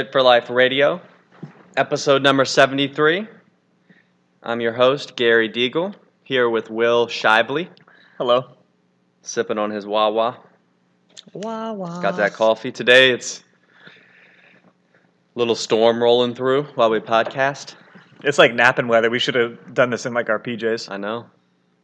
[0.00, 0.98] Fit for Life Radio,
[1.76, 3.28] episode number 73.
[4.42, 7.68] I'm your host, Gary Deagle, here with Will Shively,
[8.16, 8.56] Hello.
[9.20, 10.38] sipping on his Wawa.
[11.34, 12.00] Wow.
[12.00, 13.10] Got that coffee today.
[13.10, 13.44] It's
[13.86, 17.74] a little storm rolling through while we podcast.
[18.24, 19.10] It's like napping weather.
[19.10, 20.90] We should have done this in like our PJs.
[20.90, 21.26] I know.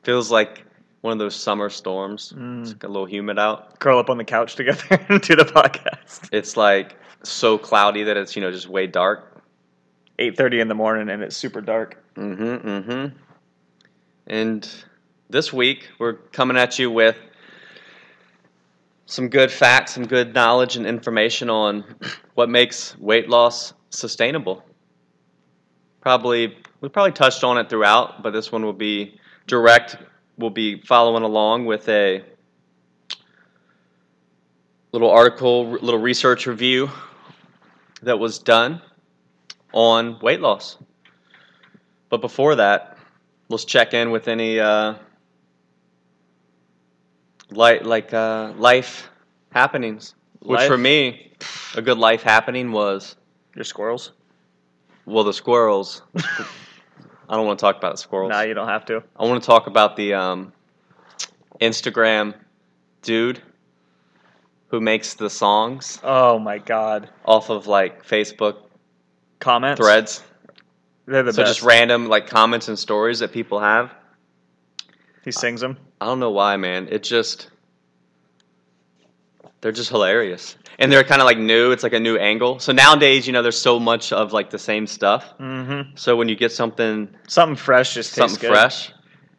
[0.04, 0.64] Feels like
[1.02, 2.32] one of those summer storms.
[2.34, 2.62] Mm.
[2.62, 3.78] It's a little humid out.
[3.78, 6.30] Curl up on the couch together and do the podcast.
[6.32, 6.96] It's like
[7.28, 9.42] so cloudy that it's, you know, just way dark.
[10.18, 12.02] 8:30 in the morning and it's super dark.
[12.14, 12.68] Mm-hmm.
[12.68, 13.16] Mm-hmm.
[14.28, 14.84] And
[15.28, 17.16] this week we're coming at you with
[19.06, 21.84] some good facts, some good knowledge and information on
[22.34, 24.64] what makes weight loss sustainable.
[26.00, 29.96] Probably we probably touched on it throughout, but this one will be direct.
[30.38, 32.22] We'll be following along with a
[34.92, 36.90] little article, little research review
[38.06, 38.80] that was done
[39.72, 40.78] on weight loss.
[42.08, 42.96] But before that,
[43.48, 44.94] let's check in with any uh,
[47.50, 49.10] like like uh, life
[49.50, 50.14] happenings.
[50.40, 50.68] Which Life?
[50.68, 51.32] for me,
[51.74, 53.16] a good life happening was
[53.56, 54.12] Your squirrels?
[55.04, 56.02] well the squirrels.
[57.28, 58.30] I don't want to talk about the squirrels.
[58.30, 59.02] Nah, you don't have to.
[59.16, 60.52] I want to talk about the um,
[61.60, 62.34] Instagram
[63.02, 63.42] dude
[64.68, 67.10] who makes the songs Oh my god.
[67.24, 68.56] off of like Facebook
[69.38, 69.78] Comments?
[69.80, 70.22] threads.
[71.06, 71.56] They're the so best.
[71.58, 73.94] just random like comments and stories that people have.
[75.24, 75.76] he sings them.
[76.00, 76.88] I don't know why, man.
[76.90, 77.48] It just
[79.60, 80.56] they're just hilarious.
[80.78, 81.72] And they're kind of like new.
[81.72, 82.58] It's like a new angle.
[82.58, 85.24] So nowadays, you know, there's so much of like the same stuff.
[85.40, 85.96] Mm-hmm.
[85.96, 88.54] So when you get something Something fresh just tastes something good.
[88.54, 88.92] fresh,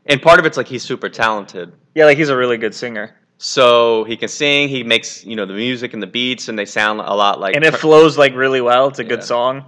[0.08, 1.74] and part of it's like he's super talented.
[1.94, 3.16] Yeah, like he's a really good singer.
[3.40, 4.68] So he can sing.
[4.68, 7.56] He makes you know the music and the beats, and they sound a lot like.
[7.56, 8.88] And it flows like really well.
[8.88, 9.10] It's a Yeah.
[9.10, 9.66] good song.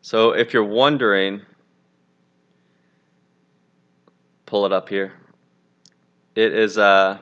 [0.00, 1.42] so if you're wondering,
[4.46, 5.12] pull it up here.
[6.34, 7.18] It is uh.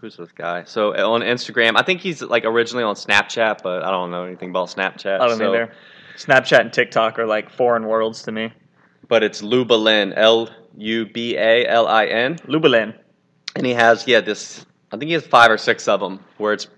[0.00, 0.64] Who's this guy?
[0.64, 4.50] So on Instagram, I think he's like originally on Snapchat, but I don't know anything
[4.50, 5.20] about Snapchat.
[5.20, 5.72] I don't so- either.
[6.16, 8.52] Snapchat and TikTok are like foreign worlds to me.
[9.08, 12.94] But it's Lubalin, L U B A L I N, Lubalin.
[13.56, 14.64] And he has yeah this.
[14.90, 16.68] I think he has five or six of them where it's.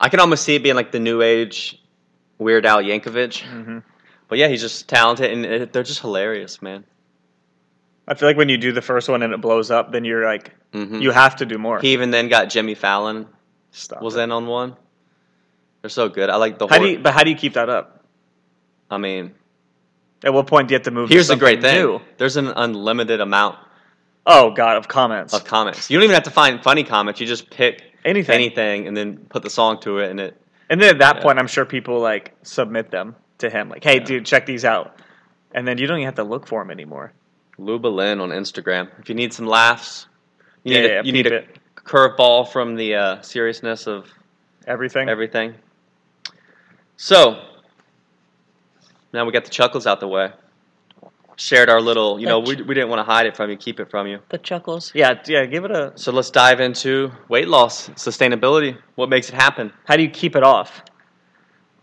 [0.00, 1.80] I can almost see it being like the new age
[2.38, 3.40] Weird Al Yankovic.
[3.42, 3.78] hmm
[4.28, 6.84] But yeah, he's just talented, and it, they're just hilarious, man.
[8.06, 10.24] I feel like when you do the first one and it blows up, then you're
[10.24, 11.80] like, hmm you have to do more.
[11.80, 13.26] He even then got Jimmy Fallon
[13.70, 14.20] Stop was it.
[14.20, 14.76] in on one.
[15.80, 16.28] They're so good.
[16.30, 16.84] I like the How whole.
[16.86, 18.04] do you, but how do you keep that up?
[18.90, 19.34] I mean,
[20.22, 21.08] At what point do you have to move?
[21.08, 22.00] to here's the great thing: new?
[22.18, 23.58] there's an unlimited amount
[24.26, 25.34] Oh God, of comments.
[25.34, 25.90] of comments.
[25.90, 27.20] You don't even have to find funny comments.
[27.20, 28.34] You just pick Anything.
[28.34, 30.40] anything and then put the song to it, and it.
[30.70, 31.22] And then at that Yeah.
[31.22, 34.04] point, I'm sure people like submit them to him, like, "Hey, Yeah.
[34.04, 34.98] dude, check these out."
[35.52, 37.12] And then you don't even have to look for them anymore.
[37.58, 38.88] Lubalin on Instagram.
[38.98, 40.06] If you need some laughs,
[40.64, 41.44] you Yeah, need a, you need a
[41.76, 44.10] curveball from the uh, seriousness of
[44.66, 45.08] Everything.
[45.08, 45.54] everything.
[46.96, 47.38] So
[49.12, 50.30] now we got the chuckles out the way.
[51.36, 53.80] Shared our little, you know, we, we didn't want to hide it from you, keep
[53.80, 54.20] it from you.
[54.28, 54.92] the chuckles.
[54.94, 55.44] Yeah, yeah.
[55.46, 55.92] Give it a.
[55.96, 58.78] So let's dive into weight loss, sustainability.
[58.94, 59.72] What makes it happen?
[59.84, 60.82] How do you keep it off?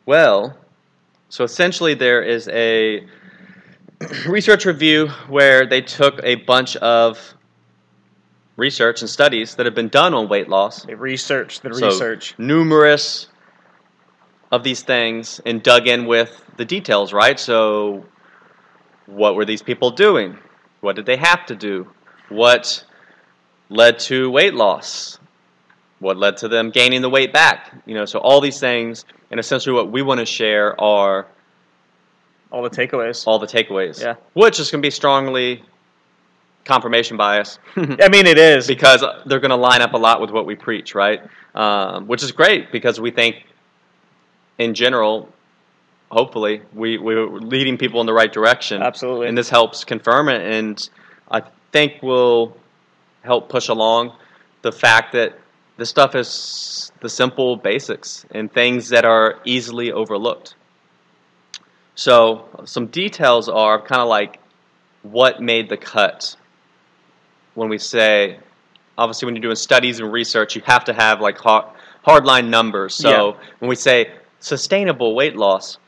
[0.06, 0.58] Well,
[1.28, 3.06] so essentially, there is a
[4.28, 7.34] research review where they took a bunch of
[8.56, 12.36] research and studies that have been done on weight loss, They researched the So, research.
[12.38, 13.28] numerous
[14.52, 17.40] of these things, and dug in with the details, right?
[17.40, 18.06] So,
[19.12, 20.38] what were these people doing?
[20.82, 21.88] What did they have to do?
[22.30, 22.84] What
[23.70, 25.20] led to weight loss?
[26.00, 27.72] What led to them gaining the weight back?
[27.86, 31.28] You know, so all these things, and essentially what we want to share are
[32.52, 33.28] All the takeaways.
[33.28, 34.02] all the takeaways.
[34.02, 34.16] Yeah.
[34.34, 35.64] Which is going to be strongly
[36.66, 37.60] confirmation bias.
[37.76, 38.66] I mean, it is.
[38.68, 41.22] because they're going to line up a lot with what we preach, right?
[41.54, 43.36] Um, which is great because we think,
[44.58, 45.30] in general,
[46.12, 48.82] hopefully, we, we're leading people in the right direction.
[48.82, 49.28] Absolutely.
[49.28, 50.42] And this helps confirm it.
[50.42, 50.90] And
[51.30, 51.42] I
[51.72, 52.56] think will
[53.24, 54.16] help push along
[54.62, 55.40] the fact that
[55.78, 60.56] this stuff is the simple basics and things that are easily overlooked.
[61.96, 64.40] So, some details are kind of like
[65.04, 66.36] what made the cut
[67.56, 68.38] when we say
[68.98, 71.66] obviously when you're doing studies and research you have to have like hard,
[72.06, 75.80] hardline numbers so when we say sustainable weight loss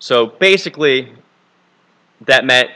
[0.00, 1.12] so basically
[2.26, 2.70] that meant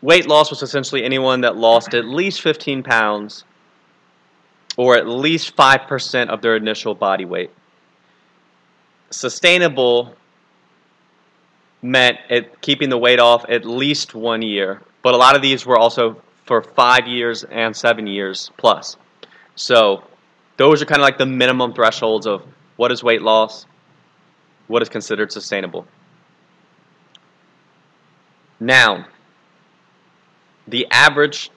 [0.00, 3.44] weight loss was essentially anyone that lost at least 15 pounds
[4.76, 7.50] or at least 5% of their initial body weight
[9.14, 10.14] sustainable
[11.82, 15.66] meant it keeping the weight off at least one year, but a lot of these
[15.66, 18.96] were also for five years and seven years plus.
[19.54, 20.02] So
[20.56, 22.42] those are kind of like the minimum thresholds of
[22.76, 23.66] what is weight loss,
[24.66, 25.86] what is considered sustainable.
[28.64, 29.06] Now,
[30.68, 31.50] the average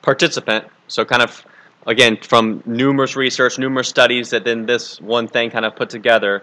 [0.00, 1.44] participant, so kind of
[1.86, 6.42] again from numerous research, numerous studies that then this one thing kind of put together,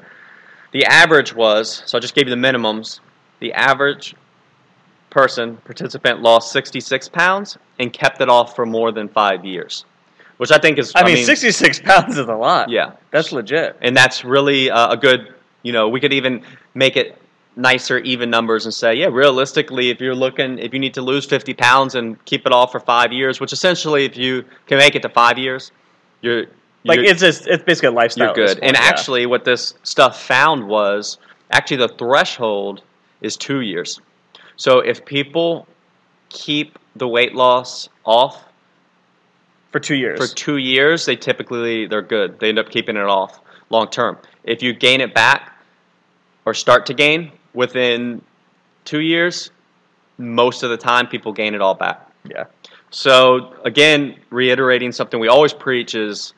[0.72, 3.00] the average was, so I just gave you the minimums,
[3.40, 4.16] the average
[5.10, 9.86] person, participant, lost 66 pounds and kept it off for more than five years,
[10.38, 10.92] which I think is.
[10.96, 12.70] I, mean, 66 pounds is a lot.
[12.70, 13.78] Yeah, That's legit.
[13.82, 15.34] and that's really uh, a good.
[15.64, 16.44] You know, we could even
[16.76, 17.20] make it
[17.58, 21.26] nicer, even numbers, and say, yeah, realistically, if you're looking, if you need to lose
[21.26, 24.96] 50 pounds and keep it off for five years, which essentially, if you can make
[24.96, 25.72] it to five years,
[26.22, 26.46] you're
[26.86, 28.28] Like you're- it's just it's basically a lifestyle.
[28.28, 28.60] you're good.
[28.62, 28.84] And yeah.
[28.84, 31.18] actually, what this stuff found was
[31.52, 32.82] actually the threshold
[33.22, 34.00] is two years.
[34.56, 35.68] So if people
[36.30, 38.44] keep the weight loss off
[39.72, 40.20] for two years.
[40.20, 42.40] for two years, they typically they're good.
[42.40, 43.40] They end up keeping it off
[43.70, 44.18] long term.
[44.44, 45.54] If you gain it back
[46.46, 48.22] or start to gain within
[48.86, 49.52] two years,
[50.18, 52.08] most of the time people gain it all back.
[52.30, 52.46] yeah.
[52.90, 56.34] So again, reiterating something we always preach is,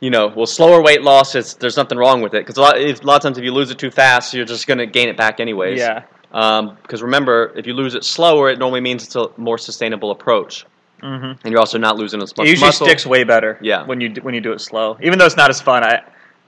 [0.00, 1.34] you know, well, slower weight loss.
[1.34, 3.44] It's, there's nothing wrong with it because a lot, if, a lot of times if
[3.44, 5.78] you lose it too fast, you're just going to gain it back anyways.
[5.78, 6.02] Yeah.
[6.82, 10.66] Because remember, if you lose it slower, it normally means it's a more sustainable approach,
[11.02, 11.26] Mm-hmm.
[11.44, 12.86] and you're also not losing as much It usually muscle.
[12.86, 13.58] sticks way better.
[13.60, 13.84] Yeah.
[13.86, 16.02] When you do, when you do it slow, even though it's not as fun, I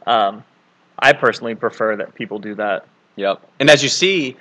[0.06, 0.42] um,
[0.98, 2.86] I personally prefer that people do that.
[3.18, 3.42] Yep.
[3.60, 4.36] And as you see,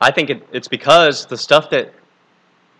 [0.00, 1.92] I think it, it's because the stuff that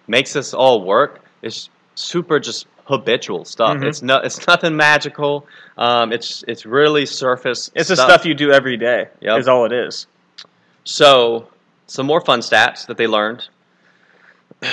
[0.08, 3.76] makes this all work is super just habitual stuff.
[3.78, 3.84] Mhm.
[3.84, 5.46] It's no, it's nothing magical.
[5.78, 7.70] Um, it's it's really surface.
[7.74, 9.08] It's the stuff you do every day.
[9.20, 9.38] Yep.
[9.38, 10.06] Is all it is.
[10.84, 11.48] So
[11.86, 13.48] some more fun stats that they learned,
[14.62, 14.72] and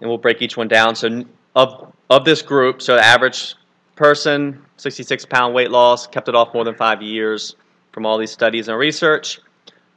[0.00, 0.94] we'll break each one down.
[0.94, 1.24] So
[1.54, 3.54] of of this group, so the average
[3.96, 7.56] person, 66 pound weight loss, kept it off more than five years
[7.92, 9.40] from all these studies and research.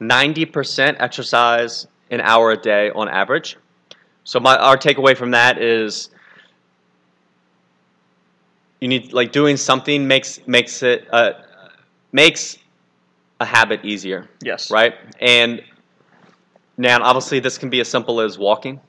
[0.00, 3.56] 90% exercise an hour a day on average.
[4.24, 6.10] So my our takeaway from that is
[8.80, 11.32] you need like doing something makes makes it uh,
[12.12, 12.58] makes
[13.40, 14.70] a habit easier Yes.
[14.70, 14.94] right?
[15.20, 15.62] And
[16.76, 18.80] now, obviously, this can be as simple as walking,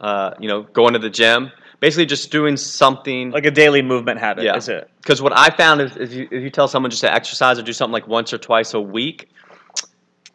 [0.00, 3.30] uh, you know, going to the gym, basically just doing something.
[3.30, 4.44] Like a daily movement habit.
[4.44, 4.56] Yeah.
[4.56, 4.90] Is it?
[5.00, 7.62] Because what I found is if you, if you tell someone just to exercise or
[7.62, 9.30] do something like once or twice a week,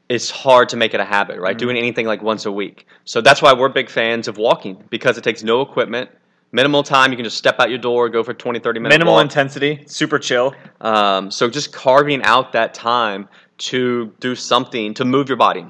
[0.10, 1.56] it's hard to make it a habit, right?
[1.56, 1.60] Mhm.
[1.60, 2.88] Doing anything like once a week.
[3.06, 6.10] So that's why we're big fans of walking because it takes no equipment,
[6.54, 7.12] minimal time.
[7.12, 8.94] You can just step out your door, go for 20, 30 minutes.
[8.94, 9.24] Minimal walk.
[9.24, 10.54] intensity, super chill.
[10.82, 13.28] Um, so just carving out that time
[13.60, 15.66] to do something to move your body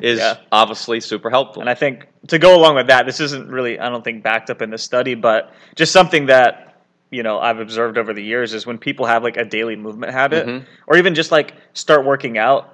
[0.00, 0.34] is Yeah.
[0.50, 1.60] obviously super helpful.
[1.60, 4.50] And I think to go along with that, this isn't really, I don't think, backed
[4.50, 6.74] up in the study, but just something that,
[7.10, 10.12] you know, I've observed over the years is when people have like a daily movement
[10.12, 10.64] habit Mhm.
[10.88, 12.73] or even just like start working out,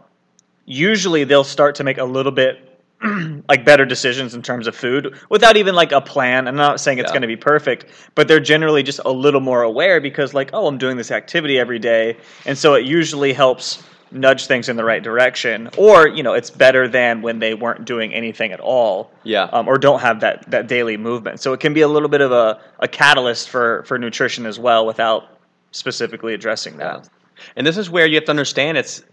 [0.71, 2.67] usually they'll start to make a little bit
[3.49, 6.47] like better decisions in terms of food without even like a plan.
[6.47, 7.13] I'm not saying it's Yeah.
[7.15, 10.67] going to be perfect, but they're generally just a little more aware because like, oh,
[10.67, 12.17] I'm doing this activity every day.
[12.47, 16.51] And so it usually helps nudge things in the right direction or, you know, it's
[16.51, 19.45] better than when they weren't doing anything at all yeah.
[19.53, 21.41] um, or don't have that, that daily movement.
[21.41, 24.59] So it can be a little bit of a, a catalyst for, for nutrition as
[24.59, 25.39] well without
[25.73, 27.09] specifically addressing that.
[27.57, 29.05] and this is where you have to understand it's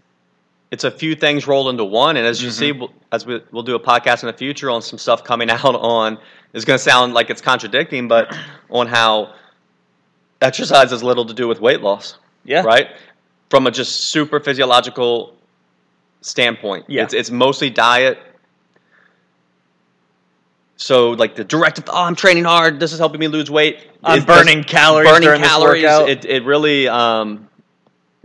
[0.70, 2.16] it's a few things rolled into one.
[2.16, 2.52] And as you Mhm.
[2.52, 5.50] see, we'll, as we, we'll do a podcast in the future on some stuff coming
[5.50, 6.18] out on,
[6.52, 8.36] it's going to sound like it's contradicting, but
[8.70, 9.32] on how
[10.40, 12.16] exercise has little to do with weight loss.
[12.44, 12.62] Yeah.
[12.62, 12.88] right?
[13.50, 15.34] From a just super physiological
[16.20, 16.86] standpoint.
[16.88, 17.02] Yeah.
[17.04, 18.18] It's, it's mostly diet.
[20.76, 22.78] So, like the direct, oh, I'm training hard.
[22.78, 23.88] This is helping me lose weight.
[24.04, 25.84] I'm burning calories burning calories.
[25.84, 27.48] It, it really um,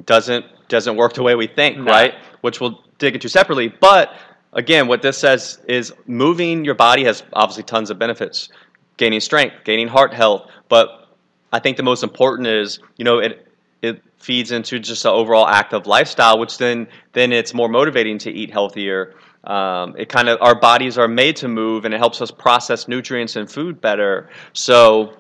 [0.06, 1.86] doesn't doesn't work the way we think, No.
[1.92, 2.14] right?
[2.44, 3.70] Which we'll dig into separately.
[3.70, 4.14] But
[4.52, 8.50] again, what this says is moving your body has obviously tons of benefits,
[8.98, 10.52] gaining strength, gaining heart health.
[10.68, 11.08] But
[11.54, 13.48] I think the most important is, you know, it
[13.82, 18.32] it feeds into just an overall active lifestyle, which then then it's more motivating to
[18.32, 19.16] eat healthier.
[19.44, 22.88] Um, it kind of our bodies are made to move, and it helps us process
[22.88, 24.30] nutrients and food better.
[24.54, 25.18] So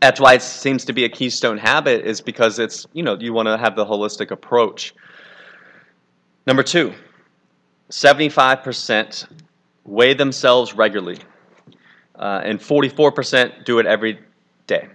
[0.00, 3.32] that's why it seems to be a keystone habit, is because it's you know you
[3.32, 4.94] want to have the holistic approach.
[6.46, 6.94] Number two,
[7.90, 9.26] 75%
[9.84, 11.18] weigh themselves regularly,
[12.14, 14.18] uh, and 44% do it every
[14.66, 14.88] day.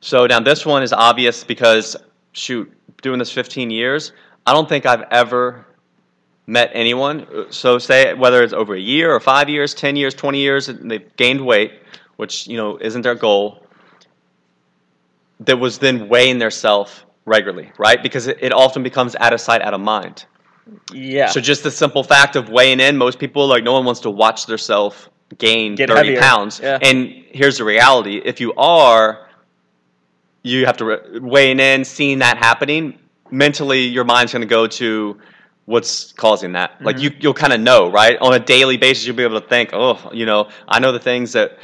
[0.00, 1.96] So now this one is obvious because
[2.32, 4.12] shoot, doing this 15 years,
[4.46, 5.64] I don't think I've ever
[6.46, 7.46] met anyone.
[7.50, 10.90] So say whether it's over a year or five years, ten years, twenty years, and
[10.90, 11.72] they've gained weight,
[12.16, 13.66] which you know isn't their goal.
[15.40, 18.02] That was then weighing their self regularly, right?
[18.02, 20.26] Because it, it often becomes out of sight, out of mind.
[20.92, 21.28] Yeah.
[21.28, 24.10] So just the simple fact of weighing in, most people like no one wants to
[24.10, 26.20] watch their self gain Get 30 heavier.
[26.20, 26.60] pounds.
[26.62, 26.78] Yeah.
[26.82, 29.28] And here's the reality: if you are,
[30.42, 32.98] you have to re- weighing in, seeing that happening.
[33.30, 35.18] Mentally, your mind's going to go to
[35.66, 36.80] what's causing that.
[36.82, 37.04] Like Mm-hmm.
[37.04, 38.16] you, you'll kind of know, right?
[38.20, 40.98] On a daily basis, you'll be able to think, oh, you know, I know the
[41.00, 41.58] things that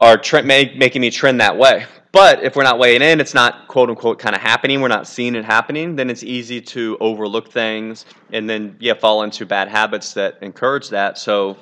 [0.00, 1.86] are make, making me trend that way.
[2.14, 4.80] But if we're not weighing in, it's not quote unquote kind of happening.
[4.80, 5.96] We're not seeing it happening.
[5.96, 10.90] Then it's easy to overlook things and then yeah fall into bad habits that encourage
[10.90, 11.18] that.
[11.18, 11.56] So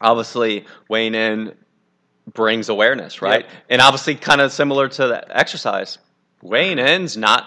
[0.00, 1.54] obviously weighing in
[2.32, 3.44] brings awareness, right?
[3.44, 3.52] Yep.
[3.68, 5.98] And obviously kind of similar to the exercise.
[6.40, 7.44] Weighing in's not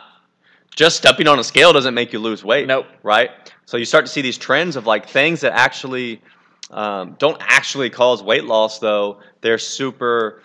[0.75, 2.67] just stepping on a scale doesn't make you lose weight.
[2.67, 2.86] Nope.
[3.01, 3.32] Right?
[3.65, 6.22] So you start to see these trends of like things that actually
[6.70, 10.44] um, don't actually cause weight loss, though they're super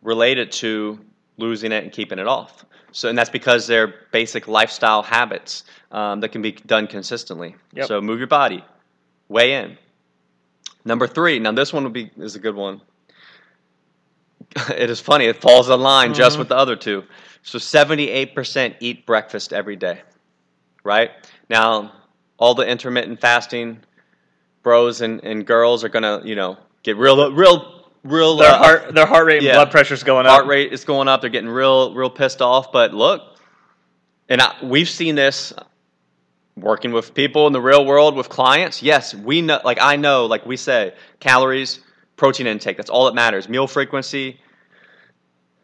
[0.00, 0.98] related to
[1.36, 2.64] losing it and keeping it off.
[2.92, 7.56] So, and that's because they're basic lifestyle habits um, that can be done consistently.
[7.72, 7.86] Yep.
[7.88, 8.64] So, move your body,
[9.28, 9.76] weigh in.
[10.84, 11.38] Number three.
[11.38, 12.80] Now, this one would be is a good one.
[14.70, 15.24] it is funny.
[15.26, 16.40] It falls in line just Mhm.
[16.40, 17.04] with the other two.
[17.42, 20.02] So, seventy-eight percent eat breakfast every day.
[20.84, 21.10] Right
[21.48, 21.92] now,
[22.38, 23.80] all the intermittent fasting
[24.62, 27.73] bros and, and girls are gonna, you know, get real, real,
[28.04, 28.36] real.
[28.36, 29.54] their uh, heart their heart rate and yeah.
[29.54, 30.32] blood pressure's going up.
[30.32, 31.20] heart rate is going up.
[31.20, 32.70] They're getting real, real pissed off.
[32.70, 33.22] But look,
[34.28, 35.52] and I, we've seen this
[36.56, 38.82] working with people in the real world with clients.
[38.82, 39.60] Yes, we know.
[39.64, 41.80] Like I know, like we say, calories,
[42.16, 42.76] protein intake.
[42.76, 43.48] That's all that matters.
[43.48, 44.38] Meal frequency.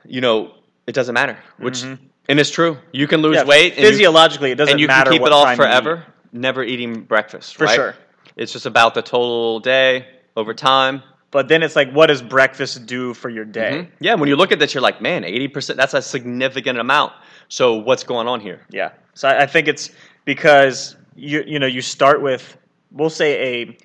[0.05, 0.55] You know,
[0.87, 1.39] it doesn't matter.
[1.59, 1.99] Which Mhm.
[2.29, 2.79] and it's true.
[2.93, 5.27] You can lose Yeah, weight and you, physiologically, it doesn't and you matter can keep
[5.27, 6.05] it off you forever.
[6.33, 7.57] Never eating breakfast.
[7.57, 7.75] For right?
[7.75, 7.97] sure.
[8.37, 10.07] It's just about the total day
[10.37, 11.03] over time.
[11.31, 13.83] But then it's like, what does breakfast do for your day?
[13.85, 13.89] Mhm.
[14.01, 17.13] Yeah, when you look at this, you're like, man, 80%, that's a significant amount.
[17.49, 18.61] So what's going on here?
[18.71, 18.91] Yeah.
[19.15, 19.91] So I, think it's
[20.25, 22.57] because you you know you start with
[22.93, 23.77] we'll say a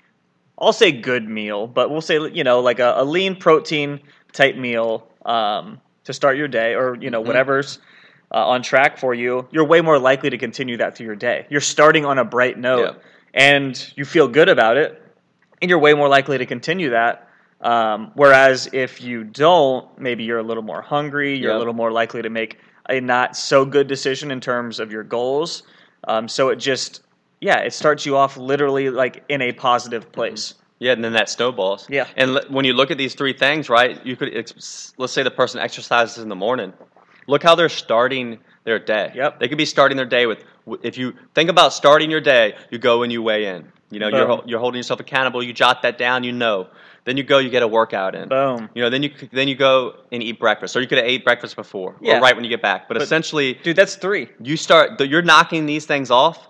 [0.59, 3.99] I'll say good meal, but we'll say you know like a, a lean protein
[4.31, 7.27] type meal um, to start your day, or you know Mhm.
[7.27, 7.79] whatever's
[8.31, 9.47] uh, on track for you.
[9.51, 11.45] You're way more likely to continue that through your day.
[11.49, 13.01] You're starting on a bright note,
[13.33, 15.01] and you feel good about it,
[15.61, 17.24] and you're way more likely to continue that.
[17.61, 21.37] Um, whereas if you don't, maybe you're a little more hungry.
[21.37, 22.59] You're a little more likely to make
[22.89, 25.63] a not so good decision in terms of your goals.
[26.07, 27.01] Um, so it just,
[27.41, 30.53] yeah, it starts you off literally like in a positive place.
[30.77, 31.87] Yeah, and then that snowballs.
[31.89, 32.05] Yeah.
[32.17, 35.23] And l- when you look at these three things, right, you could, ex- let's say
[35.23, 36.73] the person exercises in the morning.
[37.27, 39.11] Look how they're starting their day.
[39.15, 39.39] Yep.
[39.39, 40.43] They could be starting their day with,
[40.83, 43.71] if you think about starting your day, you go and you weigh in.
[43.89, 44.41] You know, you're, Boom.
[44.45, 45.41] you're holding yourself accountable.
[45.41, 46.67] You jot that down, you know.
[47.05, 48.27] Then you go, you get a workout in.
[48.29, 48.67] Boom.
[48.73, 51.23] You know, then you then you go and eat breakfast, or you could have ate
[51.23, 52.17] breakfast before, Yeah.
[52.17, 52.87] or right when you get back.
[52.87, 54.27] But, But- essentially, Dude, that's three.
[54.41, 56.49] you start you're knocking these things off.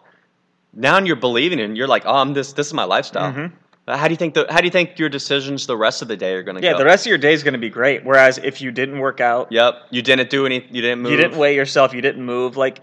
[0.74, 1.76] Now you're believing in.
[1.76, 2.54] You're like, oh, I'm this.
[2.54, 3.34] This is my lifestyle.
[3.34, 3.52] Mhm.
[3.88, 6.08] Uh, How do you think the How do you think your decisions the rest of
[6.08, 6.66] the day are going to go?
[6.68, 6.80] Yeah, go?
[6.80, 8.04] the rest of your day is going to be great.
[8.06, 9.76] Whereas if you didn't work out, Yep.
[9.92, 10.66] You didn't do any.
[10.72, 11.12] You didn't move.
[11.12, 12.80] you didn't weigh yourself, you didn't move, like,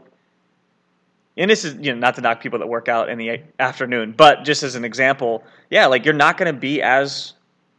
[1.39, 4.13] and this is you know not to knock people that work out in the afternoon,
[4.17, 7.33] but just as an example, yeah, like you're not going to be as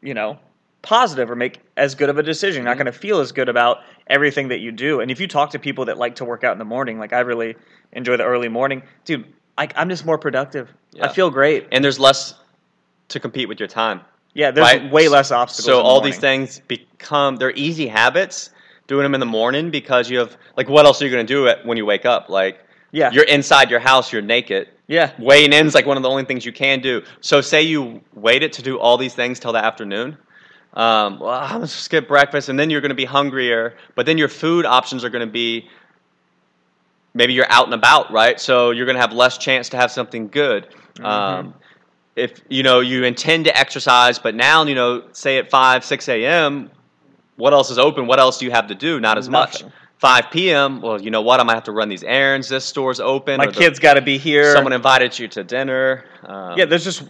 [0.04, 0.38] you know
[0.82, 2.64] positive or make as good of a decision.
[2.64, 2.84] You're not Mm-hmm.
[2.84, 5.00] going to feel as good about everything that you do.
[5.00, 7.14] And if you talk to people that like to work out in the morning, like
[7.14, 7.56] I really
[7.94, 9.26] enjoy the early morning, dude,
[9.58, 10.70] like I'm just more productive.
[11.02, 11.68] I feel great.
[11.72, 12.34] And there's less
[13.10, 14.02] to compete with your time.
[14.34, 14.92] Yeah, there's Right.
[14.92, 15.66] way less obstacles.
[15.66, 18.50] So the all these things become they're easy habits.
[18.88, 21.34] Doing them in the morning because you have like what else are you going to
[21.34, 22.28] do it when you wake up?
[22.28, 22.60] Like
[22.94, 23.12] Yeah.
[23.12, 24.70] you're inside your house, you're naked.
[24.88, 25.12] Yeah.
[25.18, 27.02] Weighing in is like one of the only things you can do.
[27.22, 30.16] So say you waited to do all these things till the afternoon.
[30.76, 33.78] Um, well, I'm gonna skip breakfast, and then you're going to be hungrier.
[33.96, 35.68] But then your food options are going to be
[37.16, 38.40] maybe you're out and about, right?
[38.40, 40.68] So you're going to have less chance to have something good.
[40.96, 41.06] Mm-hmm.
[41.06, 41.54] Um,
[42.16, 46.08] if you know you intend to exercise, but now you know, say at five, six
[46.10, 46.70] a.m.,
[47.38, 48.06] what else is open?
[48.06, 49.00] What else do you have to do?
[49.00, 49.68] Not as Nothing.
[49.68, 49.74] much.
[50.04, 50.82] 5 p.m.
[50.82, 51.40] Well, you know what?
[51.40, 52.50] I might have to run these errands.
[52.50, 53.38] This store's open.
[53.38, 54.52] My the- kids got to be here.
[54.54, 56.04] Someone invited you to dinner.
[56.26, 57.04] Um, Yeah, there's just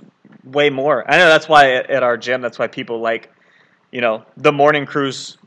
[0.44, 1.04] way more.
[1.12, 3.34] I know that's why at at our gym, that's why people like,
[3.92, 5.40] you know, the morning crews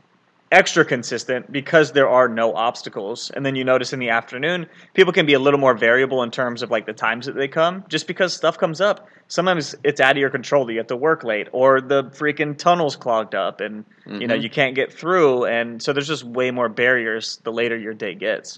[0.51, 3.29] extra consistent because there are no obstacles.
[3.31, 6.31] And then you notice in the afternoon, people can be a little more variable in
[6.31, 9.07] terms of like the times that they come, just because stuff comes up.
[9.27, 12.57] Sometimes it's out of your control that you have to work late, or the freaking
[12.57, 14.41] tunnel's clogged up, and you know Mhm.
[14.41, 15.43] you can't get through.
[15.45, 18.57] And so there's just way more barriers the later your day gets.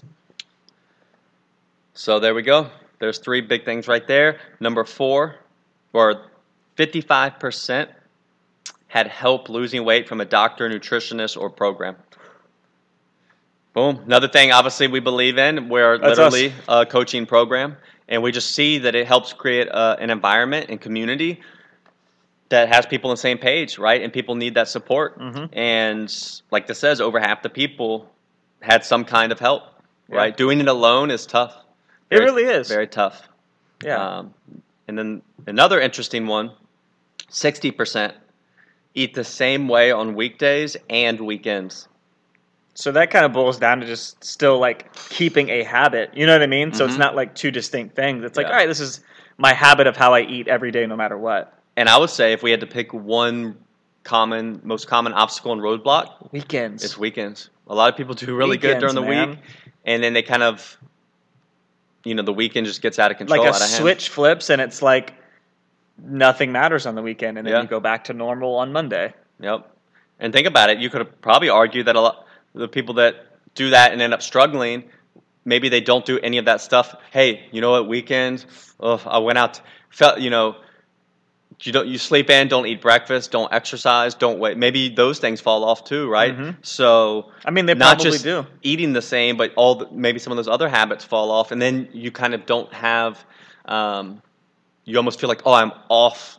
[1.94, 2.70] So there we go.
[3.00, 4.38] There's three big things right there.
[4.60, 5.34] Number four,
[5.92, 6.22] or
[6.76, 7.88] 55%
[8.90, 11.94] had help losing weight from a doctor, nutritionist, or program.
[13.72, 14.00] Boom.
[14.04, 15.68] Another thing, obviously, we believe in.
[15.68, 17.76] We're That's literally a coaching program,
[18.08, 21.40] and we just see that it helps create a, an environment and community
[22.48, 24.02] that has people on the same page, right?
[24.02, 25.20] And people need that support.
[25.20, 25.50] Mhm.
[25.52, 26.12] And
[26.50, 28.10] like this says, over half the people
[28.60, 29.62] had some kind of help,
[30.08, 30.16] Yeah.
[30.16, 30.36] right?
[30.36, 31.54] Doing it alone is tough.
[32.10, 32.66] It really is.
[32.66, 33.28] Very tough.
[33.84, 34.04] Yeah.
[34.18, 34.34] Um,
[34.88, 36.50] and then another interesting one
[37.30, 38.14] 60%
[38.94, 41.88] eat the same way on weekdays and weekends.
[42.74, 46.10] So that kind of boils down to just still like keeping a habit.
[46.14, 46.72] You know what I mean?
[46.72, 46.98] So it's Mhm.
[46.98, 48.24] not like two distinct things.
[48.24, 48.52] It's like, Yeah.
[48.52, 49.00] all right, this is
[49.38, 51.52] my habit of how I eat every day, no matter what.
[51.76, 53.56] And I would say if we had to pick one
[54.02, 56.82] common, most common obstacle and roadblock, Weekends.
[56.84, 57.50] it's weekends.
[57.68, 59.30] A lot of people do really good during the man.
[59.30, 59.38] week,
[59.84, 60.76] and then they kind of,
[62.04, 63.38] you know, the weekend just gets out of control.
[63.38, 63.80] like a out of hand.
[63.82, 65.12] switch flips and it's like
[66.02, 67.62] nothing matters on the weekend and then Yeah.
[67.62, 69.12] you go back to normal on Monday.
[69.40, 69.68] Yep.
[70.18, 70.78] And think about it.
[70.78, 73.14] You could probably argue that a lot the people that
[73.54, 74.84] do that and end up struggling,
[75.44, 76.94] maybe they don't do any of that stuff.
[77.12, 77.86] Hey, you know what?
[77.88, 78.44] Weekend,
[78.80, 80.56] oh, I went out, felt, you know,
[81.62, 84.56] you don't you sleep in, don't eat breakfast, don't exercise, don't wait.
[84.56, 86.36] Maybe those things fall off too, right?
[86.36, 86.56] Mhm.
[86.62, 88.46] So I mean, they not probably just do.
[88.62, 91.60] eating the same, but all the, maybe some of those other habits fall off, and
[91.60, 93.22] then you kind of don't have.
[93.66, 94.22] Um,
[94.90, 96.38] you almost feel like, oh, I'm off.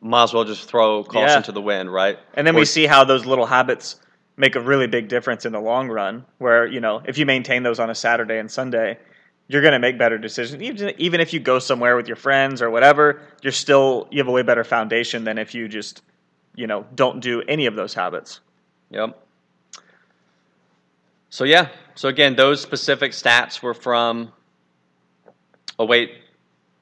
[0.00, 1.40] Might as well just throw caution Yeah.
[1.42, 2.18] to the wind, right?
[2.34, 3.96] And then Or- we see how those little habits
[4.36, 6.24] make a really big difference in the long run.
[6.38, 8.98] Where you know, if you maintain those on a Saturday and Sunday,
[9.48, 10.62] you're going to make better decisions.
[10.62, 14.28] Even even if you go somewhere with your friends or whatever, you're still you have
[14.28, 16.02] a way better foundation than if you just
[16.54, 18.40] you know don't do any of those habits.
[18.90, 19.18] Yep.
[21.28, 21.68] So yeah.
[21.94, 24.32] So again, those specific stats were from
[25.78, 26.12] a weight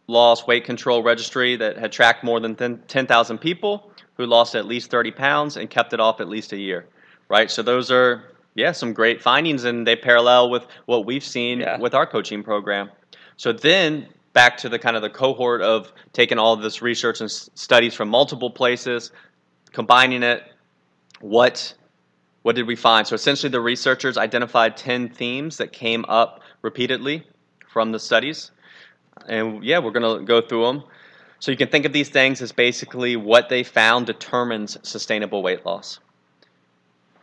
[0.09, 2.57] loss weight control registry that had tracked more than
[2.89, 6.57] 10,000 people who lost at least 30 pounds and kept it off at least a
[6.57, 6.87] year.
[7.29, 7.51] Right.
[7.51, 11.79] So those are yeah some great findings and they parallel with what we've seen Yeah.
[11.79, 12.91] with our coaching program.
[13.37, 17.21] So then back to the kind of the cohort of taking all of this research
[17.21, 19.13] and s- studies from multiple places,
[19.73, 20.43] combining it.
[21.21, 21.75] What
[22.43, 23.07] what did we find?
[23.07, 27.27] So essentially, the researchers identified 10 themes that came up repeatedly
[27.69, 28.53] from the studies.
[29.27, 30.85] And yeah, we're going to go through them.
[31.41, 35.65] So you can think of these things as basically what they found determines sustainable weight
[35.65, 36.01] loss.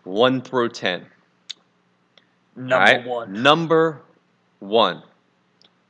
[0.04, 1.06] 1 through 10.
[2.56, 3.06] Number All right?
[3.06, 3.44] one.
[3.44, 4.02] Number
[4.60, 5.04] 1.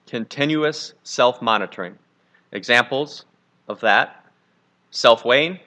[0.07, 1.97] Continuous self-monitoring.
[2.51, 3.25] Examples
[3.67, 4.25] of that:
[4.91, 5.59] self-weighing,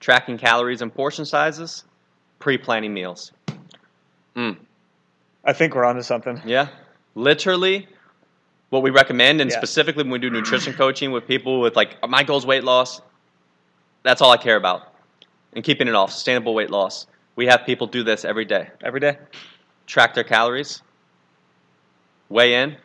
[0.00, 1.84] tracking calories and portion sizes,
[2.38, 3.32] pre-planning meals.
[4.34, 4.56] Mm.
[5.44, 6.42] I think we're onto something.
[6.44, 6.68] Yeah,
[7.14, 7.86] literally,
[8.70, 9.56] what we recommend, and Yeah.
[9.58, 13.00] specifically when we do nutrition coaching with people with like my goal is weight loss.
[14.02, 14.92] That's all I care about,
[15.54, 17.06] and keeping it off, sustainable weight loss.
[17.36, 18.68] We have people do this every day.
[18.82, 19.18] Every day.
[19.86, 20.82] Track their calories,
[22.28, 22.76] weigh in,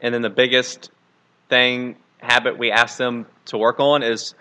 [0.00, 0.90] and then the biggest
[1.48, 4.34] thing habit we ask them to work on is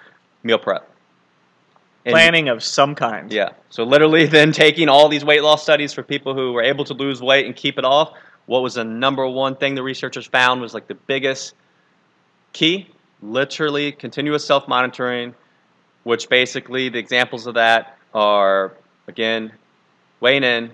[0.44, 0.90] meal prep.
[2.06, 3.32] And- Planning of some kind.
[3.32, 3.50] Yeah.
[3.70, 6.94] So literally, then taking all these weight loss studies for people who were able to
[6.94, 8.14] lose weight and keep it off.
[8.46, 11.54] What was the number one thing the researchers found was like the biggest
[12.52, 12.90] key?
[13.22, 15.34] Literally, continuous self monitoring,
[16.04, 18.74] which basically the examples of that are
[19.08, 19.54] again,
[20.20, 20.72] weighing in,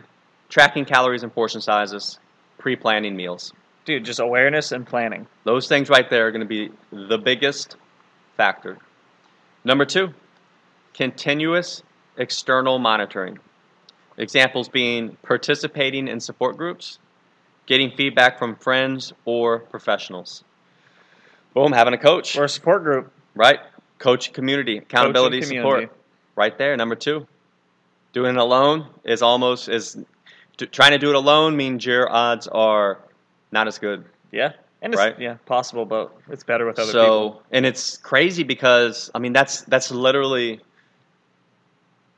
[0.49, 2.19] tracking calories and portion sizes,
[2.57, 3.53] pre planning meals.
[3.85, 5.27] Dude, just awareness and planning.
[5.45, 7.75] Those things right there are going to be the biggest
[8.37, 8.77] factor.
[9.63, 10.13] Number two,
[10.93, 11.83] continuous
[12.17, 13.39] external monitoring.
[14.17, 16.99] Examples being participating in support groups,
[17.69, 20.43] getting feedback from friends or professionals.
[21.53, 23.11] Boom, having a coach, Or a support group.
[23.35, 23.59] right?
[23.99, 25.75] Coach community, accountability Coaching support.
[25.75, 25.99] community.
[26.35, 27.27] Right there, number two.
[28.11, 29.97] Doing it alone is almost is
[30.57, 32.99] d- trying to do it alone means your odds are
[33.51, 34.03] not as good.
[34.31, 34.53] Yeah.
[34.81, 35.19] And it's Right.
[35.19, 37.43] yeah, possible, but it's better with other so people.
[37.51, 40.61] and it's crazy because I mean that's that's literally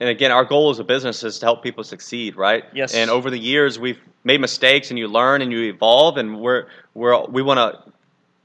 [0.01, 2.93] and again our goal as a business is to help people succeed right Yes.
[2.93, 6.67] and over the years we've made mistakes and you learn and you evolve and we're
[6.93, 7.93] we're we want to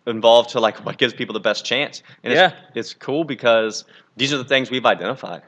[0.09, 2.53] involve to like what gives people the best chance and Yeah.
[2.69, 3.85] it's, it's cool because
[4.17, 5.43] these are the things we've identified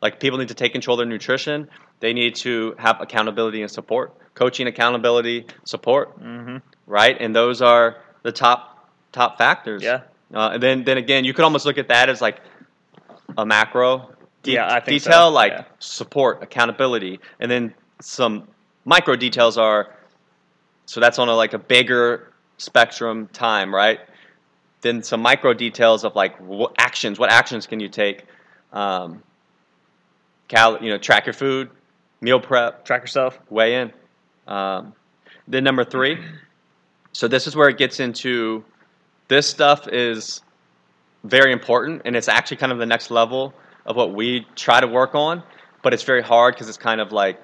[0.00, 1.68] like people need to take control of their nutrition
[2.00, 6.58] they need to have accountability and support coaching accountability support mm-hmm.
[6.86, 7.16] right?
[7.20, 9.82] And those are the top top factors.
[9.82, 10.00] Yeah.
[10.32, 12.40] Uh, and then then again, you could almost look at that as like
[13.38, 14.10] a macro
[14.44, 15.64] de- Yeah, I think so, detail, like yeah.
[15.80, 18.46] support, accountability, and then some
[18.84, 19.90] micro details are.
[20.86, 23.98] So that's on a like a bigger spectrum time, right?
[24.82, 28.24] Then some micro details of like what actions, what actions can you take?
[28.72, 29.22] Um,
[30.48, 31.70] cal, you know, track your food,
[32.20, 33.38] meal prep, Track yourself.
[33.50, 33.92] weigh in.
[34.46, 34.92] Um,
[35.48, 36.18] then number three.
[37.12, 38.64] So this is where it gets into.
[39.28, 40.42] This stuff is
[41.22, 43.54] very important, and it's actually kind of the next level
[43.86, 45.42] of what we try to work on.
[45.82, 47.40] But it's very hard because it's kind of like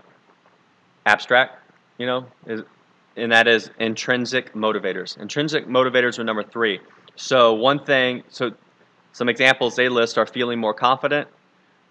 [1.07, 1.59] abstract,
[1.99, 2.27] you know.
[2.47, 2.63] Is,
[3.17, 5.19] and that is intrinsic motivators.
[5.19, 6.81] Intrinsic motivators are number three.
[7.17, 8.23] So one thing.
[8.29, 8.53] So
[9.13, 11.29] some examples they list are feeling more confident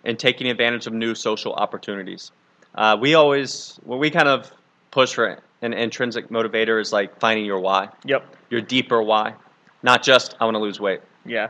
[0.06, 2.32] and taking advantage of new social opportunities.
[2.74, 4.52] Uh, we always, what we kind of
[4.92, 8.36] push for an intrinsic motivator is like finding your why, Yep.
[8.50, 9.34] your deeper why,
[9.84, 11.02] not just I want to lose weight.
[11.26, 11.50] Yeah.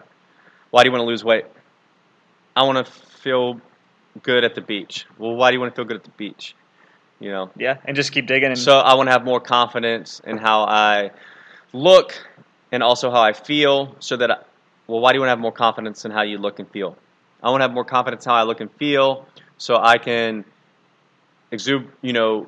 [0.71, 1.45] Why do you want to lose weight?
[2.55, 3.59] I want to feel
[4.23, 5.05] good at the beach.
[5.17, 6.55] Well, why do you want to feel good at the beach?
[7.19, 7.77] You know, Yeah.
[7.85, 8.49] And just keep digging.
[8.49, 11.11] And so I want to have more confidence in how I
[11.73, 12.13] look
[12.71, 14.37] and also how I feel, so that I,
[14.87, 16.97] well, why do you want to have more confidence in how you look and feel?
[17.43, 19.25] I want to have more confidence in how I look and feel,
[19.57, 20.45] so I can
[21.51, 22.47] exude, you know,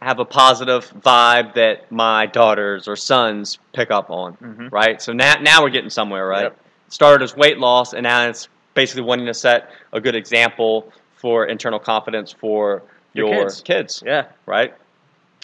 [0.00, 4.72] have a positive vibe that my daughters or sons pick up on, Mhm.
[4.72, 5.02] right?
[5.02, 6.44] So now, now we're getting somewhere, right?
[6.44, 6.58] Yep.
[6.88, 11.46] Started as weight loss, and now it's basically wanting to set a good example for
[11.46, 12.80] internal confidence for
[13.12, 13.60] Your your, kids.
[13.62, 14.26] kids yeah.
[14.46, 14.72] right?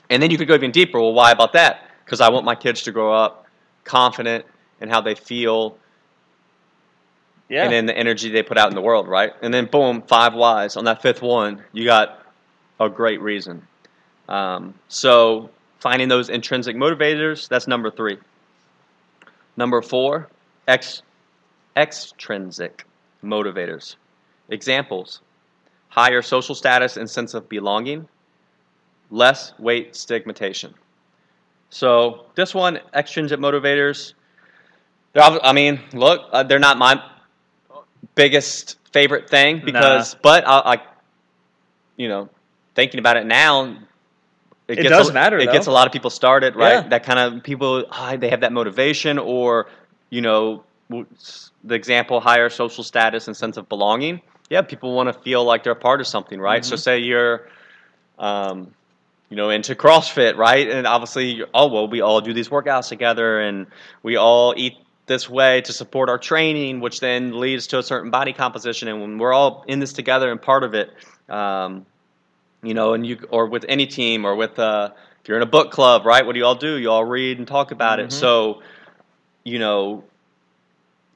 [0.08, 1.00] And then you could go even deeper.
[1.00, 1.90] Well, why about that?
[2.04, 3.46] Because I want my kids to grow up
[3.82, 4.44] confident
[4.80, 5.76] in how they feel
[7.48, 7.64] Yeah.
[7.64, 9.32] and in the energy they put out in the world, right?
[9.42, 10.76] And then boom, five whys.
[10.76, 12.24] On that fifth one, you got
[12.78, 13.66] a great reason.
[14.28, 18.16] Um, so finding those intrinsic motivators, that's number three.
[19.56, 20.28] Number four,
[20.68, 21.02] ex,
[21.76, 22.86] extrinsic
[23.24, 23.96] motivators.
[24.48, 25.20] Examples
[25.94, 28.08] higher social status and sense of belonging,
[29.10, 30.74] less weight stigmatization.
[31.70, 34.14] So this one, extrinsic motivators.
[35.14, 37.00] I mean, look, uh, they're not my
[38.16, 40.82] biggest favorite thing because, but I, I,
[41.96, 42.28] you know,
[42.74, 43.76] thinking about it now,
[44.66, 45.52] It gets does a, matter, It though.
[45.52, 46.82] gets a lot of people started, right?
[46.82, 46.88] Yeah.
[46.88, 49.68] That kind of people, ah, they have that motivation, or
[50.10, 54.20] you know, the example, higher social status and sense of belonging.
[54.50, 56.64] Yeah, people want to feel like they're a part of something, right?
[56.64, 56.78] So Mhm.
[56.78, 57.48] say you're,
[58.18, 58.74] um,
[59.30, 60.68] you know, into CrossFit, right?
[60.68, 63.66] And obviously, oh well, we all do these workouts together, and
[64.02, 64.74] we all eat
[65.06, 68.88] this way to support our training, which then leads to a certain body composition.
[68.88, 70.90] And when we're all in this together and part of it,
[71.28, 71.86] um,
[72.62, 74.90] you know, and you or with any team or with uh,
[75.22, 76.24] if you're in a book club, right?
[76.24, 76.76] What do you all do?
[76.78, 78.04] You all read and talk about Mhm.
[78.04, 78.12] it.
[78.12, 78.62] So,
[79.44, 80.04] you know,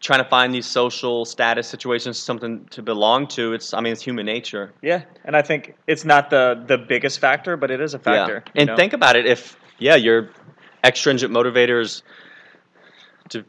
[0.00, 3.52] trying to find these social status situations, something to belong to.
[3.52, 4.72] It's I mean, it's human nature.
[4.82, 5.02] Yeah.
[5.24, 8.44] And I think it's not the the biggest factor, but it is a factor.
[8.54, 8.76] you And know?
[8.76, 9.26] think about it.
[9.26, 10.30] If yeah, your
[10.84, 12.02] extrinsic motivators
[13.30, 13.44] to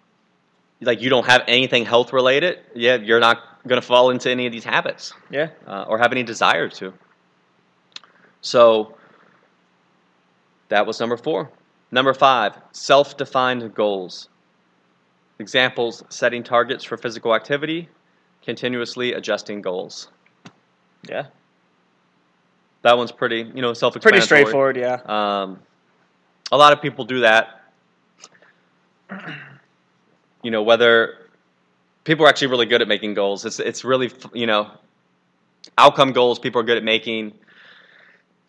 [0.82, 4.46] like you don't have anything health related, yeah, you're not going to fall into any
[4.48, 5.50] of these habits Yeah.
[5.68, 6.94] uh, or have any desire to.
[8.42, 8.96] So
[10.70, 11.52] that was number four.
[11.92, 14.30] Number five, self-defined goals.
[15.39, 17.89] Examples: setting targets for physical activity,
[18.43, 20.10] continuously adjusting goals.
[21.08, 21.28] Yeah.
[22.82, 24.19] That one's pretty, you know, self-explanatory.
[24.19, 24.78] Pretty straightforward.
[24.78, 25.02] Yeah.
[25.06, 25.60] Um,
[26.52, 27.62] a lot of people do that.
[30.43, 31.15] You know, whether
[32.04, 33.45] people are actually really good at making goals.
[33.45, 34.71] It's it's really you know,
[35.78, 36.39] outcome goals.
[36.39, 37.34] People are good at making.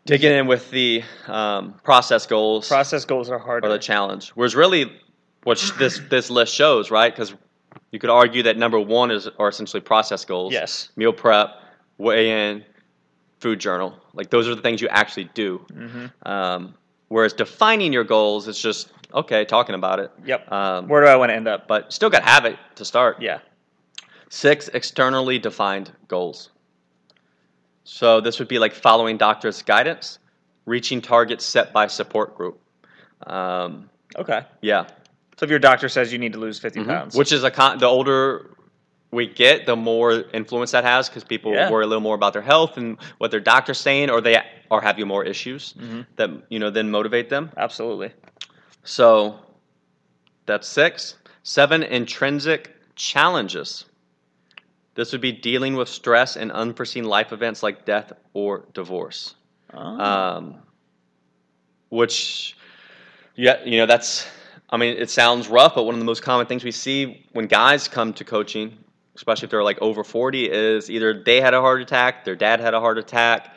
[0.06, 3.66] Digging in with the um, process goals Process goals are harder.
[3.66, 4.30] or the challenge.
[4.30, 4.90] Whereas really,
[5.44, 7.12] what sh- this this list shows, right?
[7.12, 7.34] Because
[7.90, 10.52] you could argue that number one is are essentially process goals.
[10.52, 10.90] yes.
[10.96, 11.50] Meal prep,
[11.98, 12.64] weigh in,
[13.38, 13.94] food journal.
[14.14, 15.58] Like those are the things you actually do.
[15.72, 16.74] hmm Um,
[17.08, 20.10] whereas defining your goals is just okay, talking about it.
[20.24, 20.52] Yep.
[20.52, 21.66] Um, Where do I want to end up?
[21.66, 23.20] but still got to have it to start.
[23.20, 23.38] Yeah.
[24.28, 26.50] Six externally defined goals.
[27.84, 30.18] So this would be like following doctor's guidance,
[30.66, 32.60] reaching targets set by support group.
[33.26, 34.42] Um, Okay.
[34.60, 34.86] yeah,
[35.40, 36.86] So if your doctor says you need to lose 50 Mhm.
[36.86, 38.50] pounds, which is a con- the older
[39.10, 41.70] we get, the more influence that has because people Yeah.
[41.70, 44.36] worry a little more about their health and what their doctor's saying, or they
[44.70, 46.04] are having more issues Mhm.
[46.16, 47.50] that you know then motivate them.
[47.56, 48.12] absolutely.
[48.84, 49.40] So
[50.44, 51.14] that's six.
[51.42, 53.86] Seven intrinsic challenges.
[54.94, 59.36] This would be dealing with stress and unforeseen life events like death or divorce.
[59.72, 59.78] Oh.
[59.80, 60.56] Um,
[61.88, 62.56] which,
[63.36, 64.26] yeah, you know, that's,
[64.70, 67.46] I mean, it sounds rough, but one of the most common things we see when
[67.46, 68.78] guys come to coaching,
[69.16, 72.60] especially if they're like over 40, is either they had a heart attack, their dad
[72.60, 73.52] had a heart attack,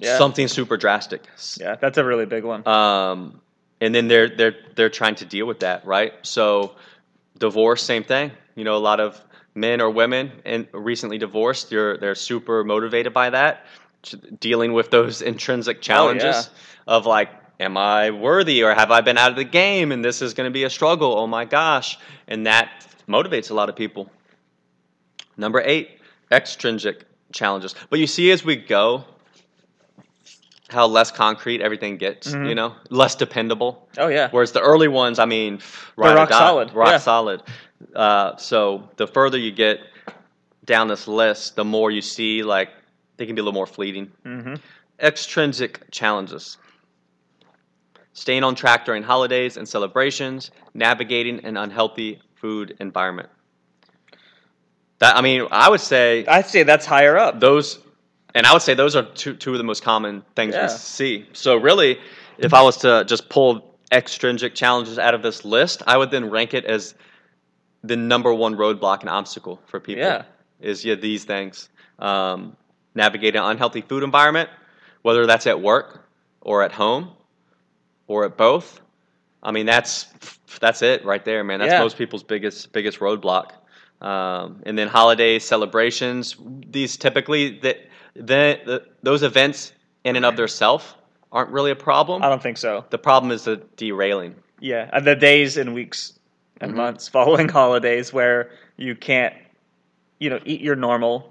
[0.00, 0.18] Yeah.
[0.18, 1.22] something super drastic.
[1.60, 2.66] yeah, that's a really big one.
[2.66, 3.40] Um,
[3.80, 6.12] and then they're they're they're trying to deal with that, right?
[6.22, 6.74] So,
[7.38, 8.32] divorce, same thing.
[8.54, 9.20] You know, a lot of
[9.54, 13.64] men or women and recently divorced, they're they're super motivated by that,
[14.40, 16.50] dealing with those intrinsic challenges
[16.86, 17.28] of like,
[17.60, 20.46] am I worthy or have I been out of the game and this is going
[20.48, 21.16] to be a struggle?
[21.18, 22.70] Oh my gosh, and that
[23.08, 24.10] motivates a lot of people.
[25.36, 27.74] Number eight, extrinsic challenges.
[27.90, 29.04] But you see, as we go,
[30.68, 32.48] how less concrete everything gets, Mhm.
[32.48, 33.88] you know, less dependable.
[33.98, 34.28] Oh yeah.
[34.30, 35.60] Whereas the early ones, I mean,
[35.96, 36.98] right rock die, solid, rock yeah.
[36.98, 37.42] solid.
[37.94, 39.80] Uh, so the further you get
[40.64, 42.70] down this list, the more you see like
[43.16, 44.10] they can be a little more fleeting.
[44.24, 44.54] hmm
[44.98, 46.56] Extrinsic challenges:
[48.16, 53.28] staying on track during holidays and celebrations, navigating an unhealthy food environment.
[55.00, 57.40] That I mean, I would say I'd say that's higher up.
[57.40, 57.78] those
[58.34, 60.64] and i would say those are two, two of the most common things Yeah.
[60.64, 61.98] we see so really
[62.38, 66.28] if i was to just pull extrinsic challenges out of this list i would then
[66.28, 66.94] rank it as
[67.82, 70.24] the number one roadblock and obstacle for people Yeah.
[70.60, 72.56] is yeah these things um,
[72.94, 74.50] navigating an unhealthy food environment
[75.00, 76.06] whether that's at work
[76.42, 77.12] or at home
[78.08, 78.80] or at both
[79.42, 80.06] i mean that's
[80.60, 81.80] that's it right there man that's Yeah.
[81.82, 83.52] most people's biggest biggest roadblock
[84.00, 86.36] um, and then holidays celebrations
[86.70, 87.78] these typically that
[88.14, 89.72] the, the, those events
[90.04, 90.94] in and of themselves
[91.32, 92.84] aren't really a problem I don't think so.
[92.90, 96.18] the problem is the derailing Yeah, and the days and weeks
[96.60, 96.76] and Mhm.
[96.76, 99.34] months following holidays where you can't,
[100.18, 101.30] you know, eat your normal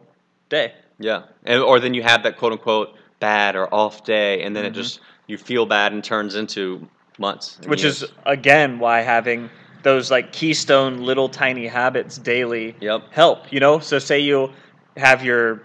[0.50, 0.74] day.
[1.00, 4.64] yeah and, or then you have that quote unquote bad or off day and then
[4.64, 4.68] Mhm.
[4.70, 8.04] it just you feel bad and turns into months Which years.
[8.04, 9.50] is again why having
[9.84, 13.52] those like keystone little tiny habits daily yep help.
[13.54, 14.52] You know, so say you
[14.98, 15.62] have your,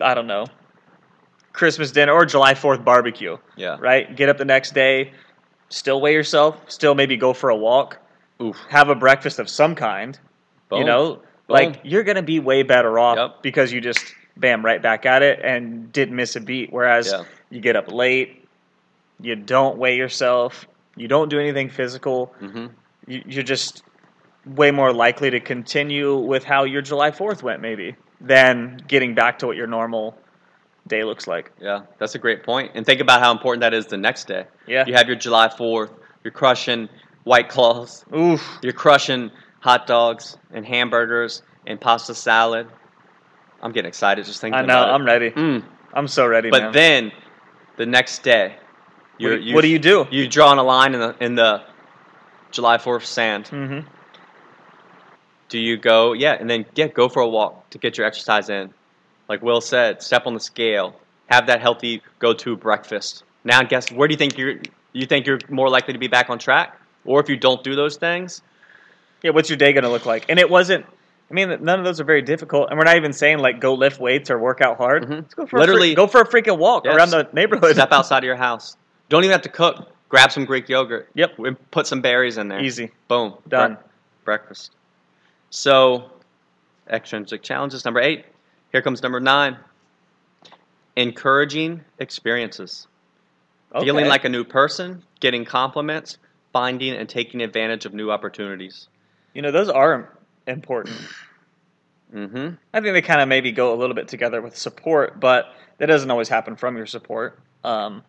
[0.00, 0.46] I don't know,
[1.52, 4.14] Christmas dinner or July Fourth barbecue, yeah right?
[4.16, 5.12] Get up the next day,
[5.68, 7.98] still weigh yourself, still maybe go for a walk,
[8.42, 8.56] Oof.
[8.68, 10.18] have a breakfast of some kind.
[10.72, 11.22] You know, Boom.
[11.48, 13.42] like you're gonna be way better off Yep.
[13.42, 14.04] because you just
[14.36, 16.72] bam right back at it and didn't miss a beat.
[16.72, 17.22] Whereas Yeah.
[17.50, 18.43] you get up late,
[19.20, 22.66] you don't weigh yourself, you don't do anything physical, hmm
[23.06, 23.82] you, you're just
[24.46, 29.38] way more likely to continue with how your July Fourth went, maybe, than getting back
[29.40, 30.16] to what your normal
[30.86, 31.52] day looks like.
[31.60, 32.72] Yeah, that's a great point.
[32.74, 34.46] And think about how important that is the next day.
[34.66, 34.84] Yeah.
[34.86, 35.90] You have your July 4th,
[36.22, 36.88] you're crushing
[37.24, 38.42] White Claws, Oof.
[38.62, 42.68] you're crushing hot dogs and hamburgers and pasta salad.
[43.62, 44.78] I'm getting excited just thinking I know.
[44.78, 45.30] I'm ready.
[45.30, 45.64] Mm.
[45.94, 46.50] I'm so ready.
[46.50, 46.72] But man.
[46.72, 47.12] then
[47.78, 48.56] the next day,
[49.18, 50.06] what, do- what do you do?
[50.10, 51.62] You drawing a line in the, in the
[52.50, 53.48] July 4th sand.
[53.48, 53.80] hmm
[55.48, 58.48] Do you go, yeah, and then yeah, go for a walk to get your exercise
[58.48, 58.72] in.
[59.28, 60.94] Like Will said, step on the scale,
[61.26, 63.24] have that healthy go-to breakfast.
[63.44, 64.56] Now, guess where do you think you're?
[64.92, 67.74] You think you're more likely to be back on track, or if you don't do
[67.74, 68.42] those things,
[69.22, 69.30] Yeah.
[69.32, 70.26] What's your day gonna look like?
[70.28, 70.84] And it wasn't.
[71.30, 73.74] I mean, none of those are very difficult, and we're not even saying like go
[73.74, 75.04] lift weights or work out hard.
[75.04, 75.10] Mhm.
[75.22, 76.94] Let's go for Literally- a go for a freaking walk Yes.
[76.96, 77.74] around the neighborhood.
[77.74, 78.76] step outside of your house.
[79.08, 79.90] Don't even have to cook.
[80.08, 81.08] Grab some Greek yogurt.
[81.14, 81.38] Yep.
[81.38, 82.60] and put some berries in there.
[82.62, 82.90] Easy.
[83.08, 83.34] Boom.
[83.48, 83.74] Done.
[83.74, 83.80] Bre-
[84.24, 84.72] breakfast.
[85.50, 86.10] So,
[86.88, 87.84] extrinsic challenges.
[87.84, 88.24] Number eight.
[88.72, 89.56] Here comes number nine.
[90.96, 92.86] Encouraging experiences.
[93.80, 96.18] Feeling like a new person, getting compliments,
[96.52, 98.86] finding and taking advantage of new opportunities.
[99.32, 100.96] you know those are important.
[102.12, 105.46] hmm I think they kind of maybe go a little bit together with support, but
[105.78, 107.40] that doesn't always happen from your support.
[107.64, 108.04] Um,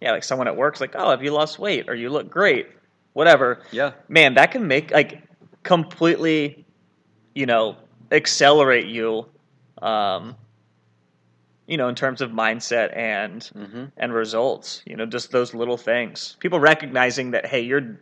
[0.00, 2.68] yeah, like someone at work's like, oh, have you lost weight or you look great,
[3.12, 3.60] whatever.
[3.70, 3.92] Yeah.
[4.08, 5.22] Man, that can make like
[5.62, 6.64] completely,
[7.34, 7.76] you know,
[8.10, 9.26] accelerate you,
[9.82, 10.36] um,
[11.66, 14.82] you know, in terms of mindset and hmm and results.
[14.86, 16.36] You know, just those little things.
[16.40, 18.00] People recognizing that hey, you're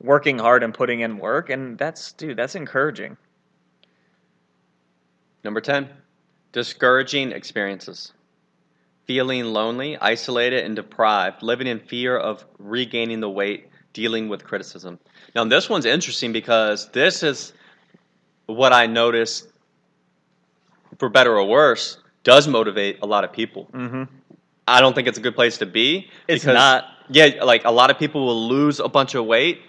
[0.00, 3.16] working hard and putting in work, and that's dude, that's encouraging.
[5.44, 5.88] Number 10.
[6.52, 8.12] Discouraging experiences.
[9.08, 15.00] Feeling lonely, isolated, and deprived, living in fear of regaining the weight, dealing with criticism.
[15.34, 17.54] Now, this one's interesting because this is
[18.44, 19.48] what I noticed,
[20.98, 23.68] for better or worse, does motivate a lot of people.
[23.72, 24.04] Mm-hmm.
[24.66, 26.10] I don't think it's a good place to be.
[26.28, 26.84] It's not.
[27.08, 29.62] Yeah, like a lot of people will lose a bunch of weight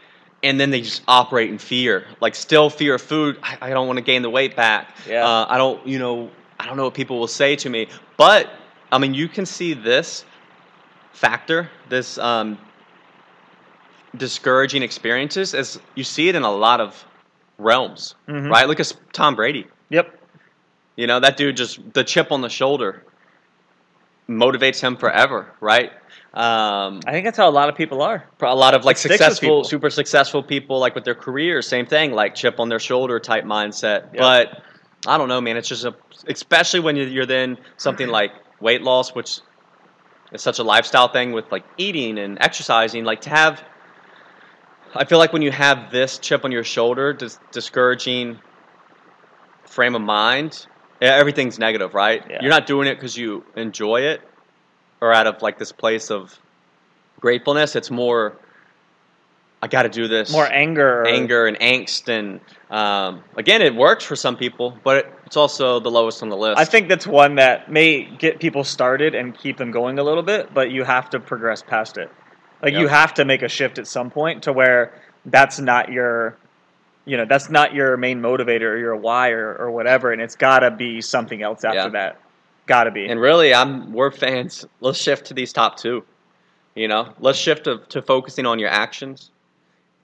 [0.44, 2.06] and then they just operate in fear.
[2.20, 3.40] Like, still fear of food.
[3.42, 4.94] I, I don't want to gain the weight back.
[5.08, 5.26] Yeah.
[5.26, 7.88] Uh, I don't, you know, I don't know what people will say to me.
[8.18, 8.50] But,
[8.92, 10.26] I mean, you can see this
[11.14, 12.58] factor, this um,
[14.16, 17.06] discouraging experiences, as you see it in a lot of
[17.58, 18.50] realms, Mhm.
[18.50, 18.68] right?
[18.68, 19.68] Look at Tom Brady.
[19.90, 20.18] Yep.
[20.96, 23.04] You know, that dude just, the chip on the shoulder.
[24.30, 25.92] motivates him forever, right?
[26.36, 28.26] Um, I think that's how a lot of people are.
[28.42, 31.68] a lot of like It sticks with successful, super successful people, like with their careers,
[31.68, 34.14] same thing, like chip on their shoulder type mindset.
[34.14, 34.18] Yep.
[34.20, 34.62] But
[35.08, 35.58] I don't know, man.
[35.58, 35.96] It's just a,
[36.28, 39.40] especially when you're then something like weight loss, which
[40.32, 43.04] is such a lifestyle thing with like eating and exercising.
[43.04, 43.64] Like to have,
[44.94, 48.40] I feel like when you have this chip on your shoulder, dis- discouraging
[49.66, 50.66] frame of mind,
[51.02, 52.24] everything's negative, right?
[52.30, 52.40] Yeah.
[52.42, 54.22] You're not doing it because you enjoy it
[55.02, 56.38] or out of like this place of
[57.20, 57.76] gratefulness.
[57.76, 58.38] It's more,
[59.62, 60.32] I got to do this.
[60.32, 61.06] More anger.
[61.06, 65.80] anger and angst, and um, again, it works for some people, but it, it's also
[65.80, 66.60] the lowest on the list.
[66.60, 70.24] I think that's one that may get people started and keep them going a little
[70.24, 72.10] bit, but you have to progress past it.
[72.62, 76.38] Like you have to make a shift at some point to where that's not your,
[77.06, 80.36] you know, that's not your main motivator or your why or, or whatever, and it's
[80.36, 81.90] got to be something else after Yeah.
[81.90, 82.22] that.
[82.66, 83.08] Got to be.
[83.08, 84.66] And really, I'm we're fans.
[84.80, 86.04] Let's shift to these top two.
[86.76, 89.32] You know, let's shift to, to focusing on your actions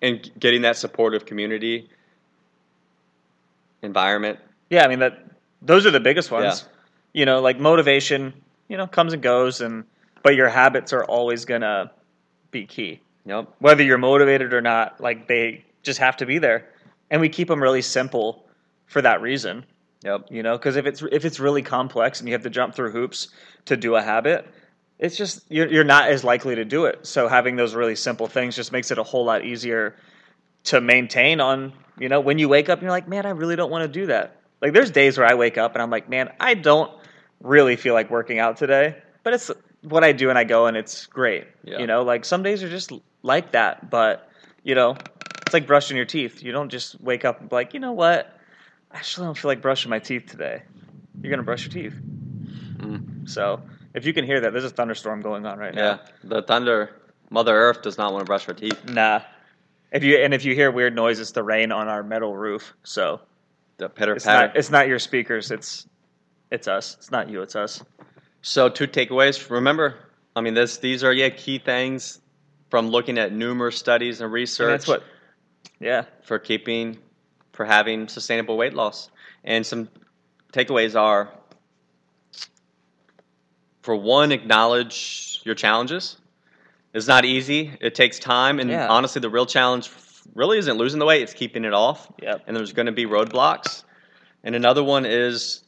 [0.05, 1.89] and getting that supportive community
[3.81, 4.39] environment.
[4.69, 5.25] Yeah, I mean that
[5.61, 6.63] those are the biggest ones.
[6.63, 6.71] Yeah.
[7.13, 8.33] You know, like motivation,
[8.67, 9.83] you know, comes and goes and
[10.21, 11.91] but your habits are always going to
[12.51, 12.99] be key.
[13.25, 13.53] Yep.
[13.59, 16.69] Whether you're motivated or not, like they just have to be there.
[17.09, 18.45] And we keep them really simple
[18.87, 19.65] for that reason,
[20.03, 20.27] Yep.
[20.29, 22.91] you know, cuz if it's if it's really complex and you have to jump through
[22.91, 23.29] hoops
[23.65, 24.47] to do a habit,
[24.99, 27.05] it's just you're you're not as likely to do it.
[27.05, 29.95] So having those really simple things just makes it a whole lot easier
[30.65, 33.55] to maintain on, you know, when you wake up and you're like, man, I really
[33.55, 34.37] don't want to do that.
[34.61, 36.91] Like there's days where I wake up and I'm like, man, I don't
[37.41, 40.75] really feel like working out today, but it's what I do and I go and
[40.75, 41.45] it's great.
[41.63, 41.79] Yeah.
[41.79, 44.29] You know, like some days are just like that, but
[44.63, 44.97] you know,
[45.41, 46.41] it's like brushing your teeth.
[46.41, 48.39] You don't just wake up and be like, you know what?
[48.91, 50.63] I actually don't feel like brushing my teeth today.
[51.21, 51.99] You're gonna brush your teeth.
[52.77, 53.29] Mm.
[53.29, 53.61] So
[53.95, 55.81] if you can hear that, there's a thunderstorm going on right now.
[55.83, 55.97] Yeah.
[56.23, 56.91] The thunder,
[57.29, 58.83] Mother Earth does not want to brush her teeth.
[58.89, 59.21] Nah.
[59.91, 62.73] If you and if you hear weird noise, it's the rain on our metal roof.
[62.83, 63.21] So
[63.77, 64.47] The pitter it's patter.
[64.47, 65.51] not it's not your speakers.
[65.51, 65.87] It's
[66.51, 66.95] it's us.
[66.99, 67.41] It's not you.
[67.41, 67.81] It's us.
[68.41, 69.49] So two takeaways.
[69.49, 69.95] Remember,
[70.35, 72.19] I mean, this these are yeah key things
[72.69, 75.03] from looking at numerous studies and research And that's what.
[75.79, 76.05] Yeah.
[76.23, 76.97] for keeping
[77.53, 79.09] for having sustainable weight loss.
[79.45, 79.87] And some
[80.51, 81.29] takeaways are
[83.85, 86.17] for one, acknowledge your challenges.
[86.93, 87.71] It's not easy.
[87.79, 88.87] It takes time, and Yeah.
[88.87, 89.91] honestly, the real challenge
[90.33, 92.07] really isn't losing the weight; it's keeping it off.
[92.21, 92.43] Yep.
[92.47, 93.83] And there's going to be roadblocks.
[94.43, 95.63] And another one is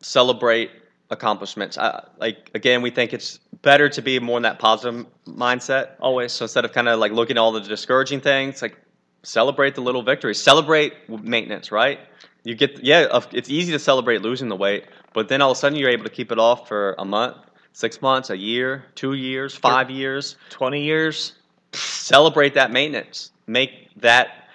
[0.00, 0.70] celebrate
[1.10, 1.76] accomplishments.
[1.76, 5.90] I, like again, we think it's better to be more in that positive mindset.
[6.00, 6.32] Always.
[6.32, 8.76] So instead of kind of like looking at all the discouraging things, like
[9.22, 10.40] celebrate the little victories.
[10.40, 12.00] Celebrate maintenance, right?
[12.44, 15.60] You get yeah, it's easy to celebrate losing the weight, but then all of a
[15.60, 17.36] sudden you're able to keep it off for a month,
[17.72, 20.36] six months, a year, two years, five years.
[20.48, 21.32] Twenty years.
[21.72, 23.30] Celebrate that maintenance.
[23.46, 24.48] Make that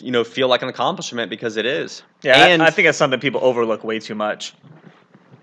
[0.00, 2.02] you know feel like an accomplishment because it is.
[2.22, 2.46] Yeah.
[2.46, 4.54] And I, think that's something people overlook way too much.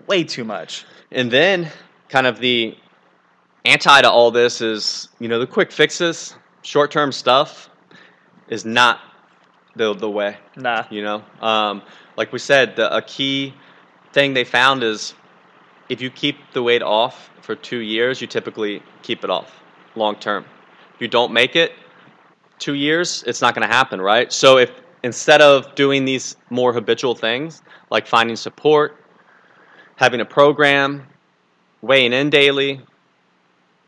[0.08, 0.84] Way too much.
[1.12, 1.70] And then,
[2.08, 2.76] kind of the
[3.64, 7.70] anti to all this is, you know, the quick fixes, short term stuff
[8.48, 9.00] is not
[9.74, 10.84] the, the way, Nah.
[10.90, 11.22] you know.
[11.40, 11.82] Um,
[12.16, 13.54] like we said, the, a key
[14.12, 15.14] thing they found is
[15.88, 19.62] if you keep the weight off for two years, you typically keep it off
[19.94, 20.44] long term.
[20.94, 21.72] If you don't make it
[22.58, 24.32] two years, it's not going to happen, right?
[24.32, 24.70] So if
[25.02, 28.96] instead of doing these more habitual things, like finding support,
[29.96, 31.06] having a program,
[31.82, 32.80] weighing in daily,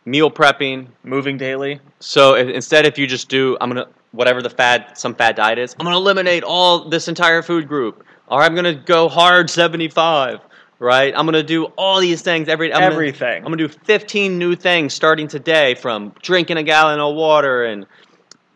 [0.05, 0.89] meal prepping.
[1.05, 1.81] Moving daily.
[2.01, 5.59] So if, instead, if you just do, I'm gonna whatever the fad, some fad diet
[5.59, 10.41] is, I'm gonna eliminate all this entire food group, or I'm gonna go hard 75.
[10.81, 13.39] Right, I'm gonna do all these things every I'm gonna- Everything.
[13.39, 17.85] I'm gonna do 15 new things starting today, from drinking a gallon of water and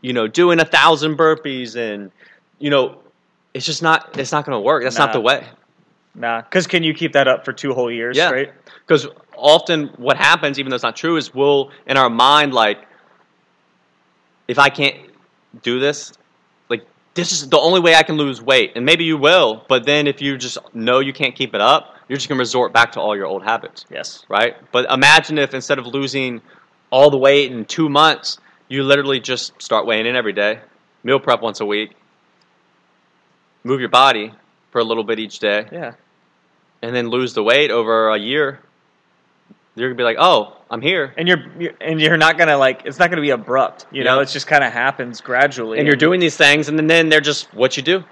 [0.03, 2.13] you know doing a thousand burpees and
[2.61, 2.99] you know
[3.55, 4.85] it's just not it's not gonna work.
[4.85, 5.45] That's not the way.
[6.15, 6.43] Nah.
[6.43, 8.29] Because can you keep that up for two whole years Yeah.
[8.29, 8.51] straight?
[8.87, 12.79] Because often what happens, even though it's not true, is we'll in our mind like,
[14.47, 14.95] if I can't
[15.63, 16.13] do this,
[16.69, 19.65] like this is the only way I can lose weight, and maybe you will.
[19.69, 22.73] But then if you just know you can't keep it up, you're just gonna resort
[22.73, 24.25] back to all your old habits, Yes.
[24.29, 24.57] right?
[24.73, 26.41] But imagine if instead of losing
[26.91, 28.39] all the weight in two months,
[28.69, 30.61] you literally just start weighing in every day,
[31.05, 31.93] meal prep once a week,
[33.65, 34.33] move your body
[34.71, 35.93] for a little bit each day, Yeah.
[36.83, 38.61] and then lose the weight over a year,
[39.75, 42.83] you're gonna be like, "Oh, I'm here," And you're, you're and you're not gonna like
[42.87, 43.87] it's not gonna be abrupt.
[43.93, 44.23] You know, Yeah.
[44.23, 45.79] it's just kind of happens gradually.
[45.79, 48.03] and you're doing these things, and then, then they're just what you do,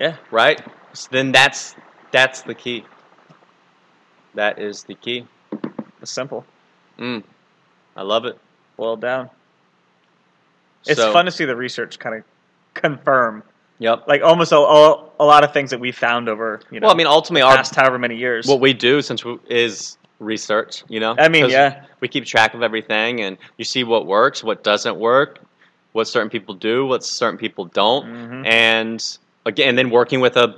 [0.00, 0.16] Yeah.
[0.30, 0.60] right?
[0.94, 1.76] So then that's
[2.10, 2.84] that's the key.
[4.34, 5.26] That is the key.
[6.00, 6.46] It's simple.
[6.98, 7.22] Mm.
[7.96, 8.38] I love it.
[8.76, 9.28] Boiled down.
[10.86, 12.24] It's So- fun to see the research kind of
[12.74, 13.42] confirm,
[13.80, 14.04] Yep.
[14.08, 16.94] like almost a, a, a lot of things that we found over, you know, well,
[16.94, 18.46] I mean, ultimately, our past however many years.
[18.46, 20.84] what we do since we, is research.
[20.88, 21.14] You know.
[21.18, 21.84] I mean, yeah.
[22.00, 25.40] We keep track of everything, and you see what works, what doesn't work,
[25.92, 28.46] what certain people do, what certain people don't, Mhm.
[28.46, 30.54] and again, then working with a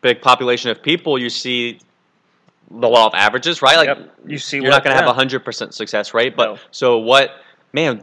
[0.00, 1.78] big population of people, you see
[2.70, 3.76] the law of averages, right?
[3.76, 4.14] Like Yep.
[4.26, 5.06] You see, you're what, not going to yeah.
[5.06, 6.58] have a hundred percent success rate, but No.
[6.70, 7.30] so what?
[7.72, 8.02] Man,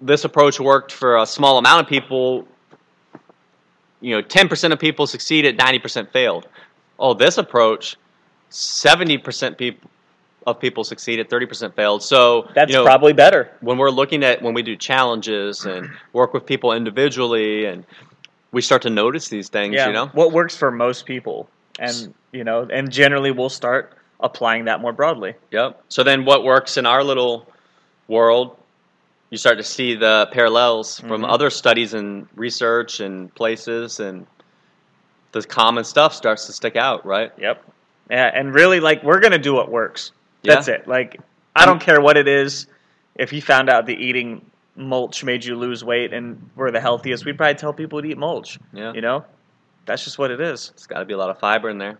[0.00, 2.46] this approach worked for a small amount of people.
[4.00, 6.46] You know, ten percent of people succeeded, ninety percent failed.
[6.98, 7.96] Oh, this approach,
[8.52, 9.90] seventy percent people
[10.46, 12.02] of people succeeded, thirty percent failed.
[12.02, 13.50] So That's you know, probably better.
[13.60, 17.84] when we're looking at when we do challenges and work with people individually, and
[18.50, 19.74] we start to notice these things.
[19.74, 19.86] Yeah.
[19.86, 21.48] You know, what works for most people,
[21.78, 25.34] and you know, and generally we'll start applying that more broadly.
[25.50, 25.82] Yep.
[25.88, 27.46] So then what works in our little
[28.08, 28.56] world,
[29.30, 31.30] you start to see the parallels from Mhm.
[31.32, 34.26] other studies and research and places and
[35.32, 37.32] the common stuff starts to stick out, right?
[37.38, 37.64] Yep.
[38.10, 40.12] Yeah, and really, like, we're gonna do what works.
[40.42, 40.54] Yeah.
[40.54, 40.88] That's it.
[40.88, 41.20] Like,
[41.54, 42.66] I don't care what it is.
[43.14, 44.44] If you found out the eating
[44.74, 48.18] mulch made you lose weight and we're the healthiest, we'd probably tell people to eat
[48.18, 48.58] mulch.
[48.72, 48.92] Yeah.
[48.92, 49.24] You know,
[49.86, 50.70] that's just what it is.
[50.74, 51.98] It's got to be a lot of fiber in there.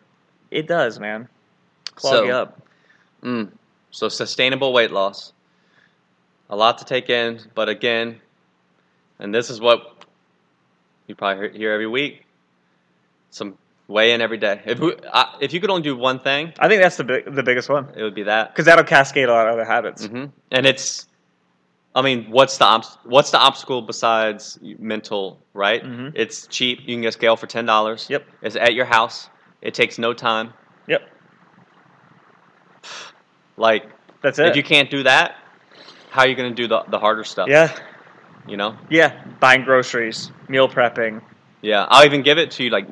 [0.50, 1.28] It does, man.
[1.94, 2.60] Clog So- you up.
[3.22, 3.52] Mm.
[3.90, 5.32] So sustainable weight loss.
[6.50, 8.20] A lot to take in, but again,
[9.18, 10.04] and this is what
[11.06, 12.24] you probably hear every week.
[13.30, 13.56] Some
[13.92, 14.60] weigh in every day.
[14.64, 17.34] If we, uh, if you could only do one thing, I think that's the big,
[17.34, 18.50] the biggest one it would be that.
[18.52, 20.06] because that'll cascade a lot of other habits.
[20.06, 21.06] hmm And it's,
[21.94, 25.38] I mean, what's the what's the obstacle besides mental?
[25.52, 25.84] Right?
[25.84, 26.12] Mhm.
[26.14, 26.80] It's cheap.
[26.80, 28.06] You can get scale for ten dollars.
[28.08, 28.24] Yep.
[28.42, 29.28] It's at your house.
[29.60, 30.54] It takes no time.
[30.88, 31.02] Yep.
[33.56, 33.84] Like,
[34.22, 34.46] That's it.
[34.46, 35.36] if you can't do that,
[36.10, 37.48] how are you going to do the the harder stuff?
[37.48, 37.76] yeah.
[38.48, 38.76] You know.
[38.90, 39.22] Yeah.
[39.38, 41.22] Buying groceries, meal prepping.
[41.60, 41.86] Yeah.
[41.88, 42.88] I'll even give it to you like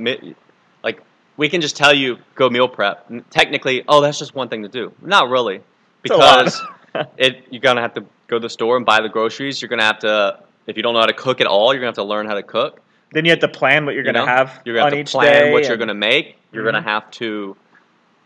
[1.41, 3.09] we can just tell you go meal prep.
[3.09, 4.93] And Technically, oh, that's just one thing to do.
[5.01, 5.63] Not really,
[6.05, 6.45] It's a lot.
[6.45, 6.63] because
[7.17, 9.61] it you're gonna have to go to the store and buy the groceries.
[9.63, 11.89] You're gonna have to if you don't know how to cook at all, you're gonna
[11.89, 12.81] have to learn how to cook.
[13.13, 14.37] then you have to plan what you're you going to know?
[14.39, 16.37] have You're gonna on have to plan what you're gonna make.
[16.53, 16.73] You're Mhm.
[16.73, 17.57] gonna have to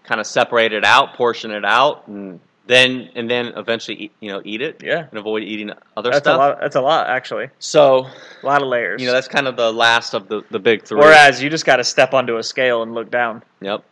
[0.03, 4.31] kind of separate it out, portion it out, and then and then eventually eat, you
[4.33, 5.07] know eat it Yeah.
[5.11, 6.37] and avoid eating other That's stuff.
[6.37, 6.61] a lot.
[6.61, 7.49] That's a lot, actually.
[7.59, 8.07] So
[8.43, 9.01] A lot of layers.
[9.01, 10.99] you know that's kind of the last of the the big three.
[11.01, 13.43] Whereas you just got to step onto a scale and look down.
[13.61, 13.85] Yep.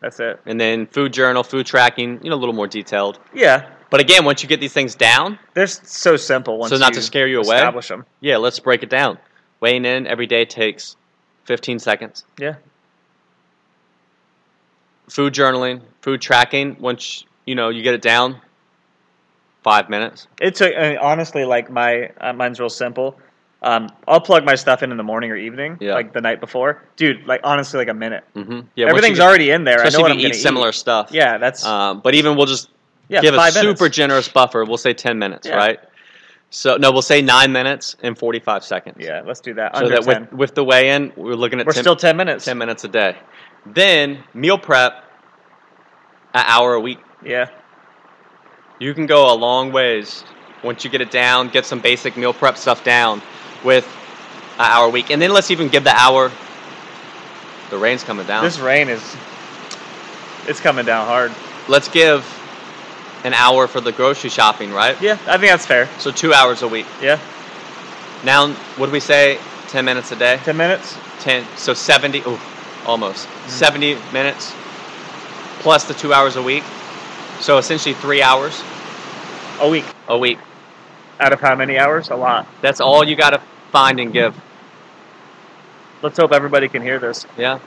[0.00, 0.40] That's it.
[0.46, 3.18] And then food journal, food tracking, you know, a little more detailed.
[3.34, 6.56] Yeah, But again, once you get these things down, they're so simple.
[6.58, 7.56] Once So not you to scare you away?
[7.56, 8.06] establish them.
[8.20, 9.18] yeah, let's break it down.
[9.60, 10.94] Weighing in every day takes
[11.46, 12.24] 15 seconds.
[12.38, 12.56] Yeah,
[15.08, 18.40] Food journaling, food tracking, once you know you get it down,
[19.62, 20.26] five minutes.
[20.40, 23.18] it's a, I mean, honestly like my uh, mine's real simple.
[23.60, 25.94] Um, I'll plug my stuff in in the morning or evening, Yeah.
[25.94, 26.80] like the night before.
[26.96, 28.22] Dude, like honestly, like a minute.
[28.36, 28.52] Mm-hmm.
[28.76, 29.74] Yeah, once Everything's you get- already in there.
[29.74, 31.10] I know Especially what if I'm you eat similar stuff.
[31.10, 32.70] Yeah, that's Um, but even we'll just
[33.08, 33.96] yeah, give a five super minutes.
[33.96, 34.64] generous buffer.
[34.64, 35.56] We'll say 10 minutes, Yeah.
[35.56, 35.80] right?
[36.50, 38.96] So no, we'll say nine minutes and 45 seconds.
[39.00, 39.74] Yeah, let's do that.
[39.76, 40.20] So Under that 10.
[40.22, 42.44] with, with the weigh in, we're looking at We're 10, still ten minutes.
[42.44, 43.16] 10 minutes a day.
[43.66, 45.02] Then meal prep,
[46.34, 47.00] an hour a week.
[47.24, 47.48] Yeah,
[48.78, 50.24] You can go a long ways
[50.62, 53.22] once you get it down, get some basic meal prep stuff down
[53.64, 53.84] with
[54.58, 55.10] an hour a week.
[55.10, 56.30] And then let's even give the hour.
[57.70, 58.44] The rain's coming down.
[58.44, 59.02] this rain is
[60.46, 61.32] it's coming down hard.
[61.68, 62.24] let's give
[63.24, 65.00] an hour for the grocery shopping, right?
[65.02, 65.88] Yeah, I think that's fair.
[65.98, 66.86] So two hours a week.
[67.02, 67.18] Yeah,
[68.24, 68.46] Now,
[68.76, 69.38] do we say?
[69.68, 70.38] 10 minutes a day?
[70.44, 70.96] ten minutes.
[71.20, 71.44] 10.
[71.56, 72.20] So 70.
[72.20, 72.38] Ooh,
[72.86, 73.26] almost.
[73.26, 73.50] Mm-hmm.
[73.50, 74.54] 70 minutes
[75.60, 76.62] plus the two hours a week.
[77.40, 78.62] So essentially three hours
[79.60, 79.84] A week.
[80.08, 80.38] a week.
[81.20, 82.10] Out of how many hours?
[82.10, 82.46] A lot.
[82.62, 83.40] That's all you got to
[83.72, 84.34] find and give.
[86.02, 87.26] Let's hope everybody can hear this.
[87.36, 87.58] Yeah.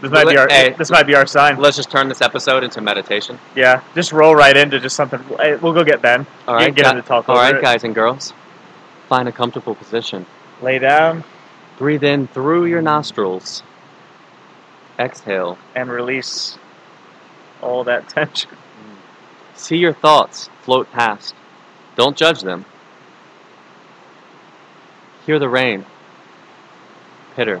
[0.00, 0.74] This might be our Hey.
[0.76, 1.58] this might be our sign.
[1.58, 3.38] Let's just turn this episode into meditation.
[3.54, 5.20] Yeah, just roll right into just something.
[5.60, 6.26] We'll go get Ben.
[6.48, 7.62] All right, You right, can get him to talk all right, it.
[7.62, 8.32] guys and girls.
[9.08, 10.26] Find a comfortable position.
[10.60, 11.22] Lay down
[11.78, 13.62] Breathe in through your nostrils.
[15.02, 15.58] Exhale.
[15.74, 16.58] and release
[17.60, 18.50] all that tension.
[19.54, 21.34] See your thoughts float past.
[21.96, 22.64] Don't judge them.
[25.26, 25.84] Hear the rain.
[27.36, 27.60] Pitter,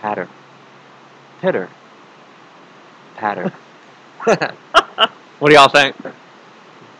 [0.00, 0.28] patter.
[1.40, 1.68] Pitter,
[3.16, 3.52] patter.
[5.38, 5.94] what do y'all think?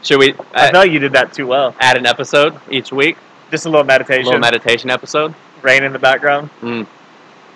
[0.02, 1.74] Should we I uh, felt you did that too well.
[1.80, 3.16] add an episode each week?
[3.50, 4.22] Just a little meditation.
[4.22, 5.34] A little meditation episode?
[5.62, 6.50] rain in the background.
[6.60, 6.86] Mm.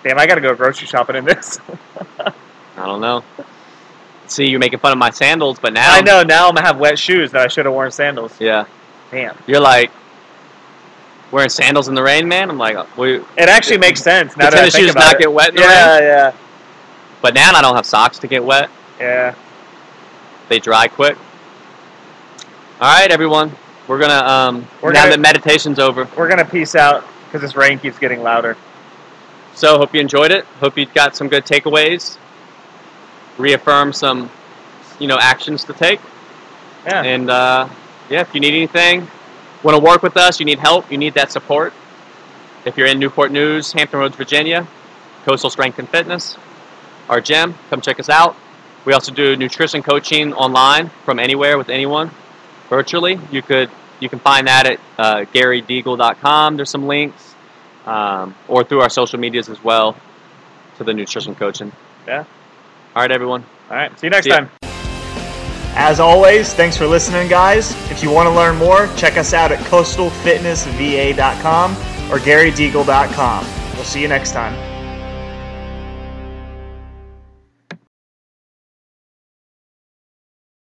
[0.03, 1.59] Damn, I gotta go grocery shopping in this.
[2.19, 3.23] I don't know.
[4.27, 6.77] See, you're making fun of my sandals, but now I know now I'm gonna have
[6.79, 8.33] wet shoes that I should have worn sandals.
[8.39, 8.65] Yeah,
[9.11, 9.37] Damn.
[9.45, 9.91] you're like
[11.31, 12.49] wearing sandals in the rain, man.
[12.49, 15.19] I'm like, we, It actually makes sense now the tennis shoes not it.
[15.19, 16.03] get wet in the yeah, rain.
[16.03, 16.33] yeah,
[17.21, 18.69] But now I don't have socks to get wet.
[18.99, 19.35] yeah.
[20.49, 21.17] They dry quick.
[22.81, 23.51] All right, everyone.
[23.87, 26.07] We're gonna um We're now gonna- that meditation's over.
[26.17, 28.57] We're gonna peace out because this rain keeps getting louder.
[29.53, 30.45] So hope you enjoyed it.
[30.59, 32.17] Hope you got some good takeaways.
[33.37, 34.29] Reaffirm some,
[34.99, 35.99] you know, actions to take.
[36.85, 37.03] Yeah.
[37.03, 37.69] And uh,
[38.09, 39.07] yeah, if you need anything,
[39.63, 41.73] want to work with us, you need help, you need that support.
[42.65, 44.67] If you're in Newport News, Hampton Roads, Virginia,
[45.25, 46.37] Coastal Strength and Fitness,
[47.09, 48.35] our gym, come check us out.
[48.85, 52.11] We also do nutrition coaching online from anywhere with anyone,
[52.69, 53.19] virtually.
[53.31, 56.55] You could you can find that at uh, GaryDeagle.com.
[56.55, 57.30] There's some links,
[57.85, 59.95] um, or through our social medias as well,
[60.77, 61.71] to the nutrition coaching.
[62.07, 62.25] Yeah.
[62.95, 63.43] All right, everyone.
[63.69, 63.97] All right.
[63.99, 64.39] See you next See ya.
[64.39, 64.49] time.
[65.73, 67.71] As always, thanks for listening, guys.
[67.89, 71.71] If you want to learn more, check us out at coastalfitnessva.com
[72.11, 73.45] or garydeagle.com.
[73.75, 74.70] We'll see you next time.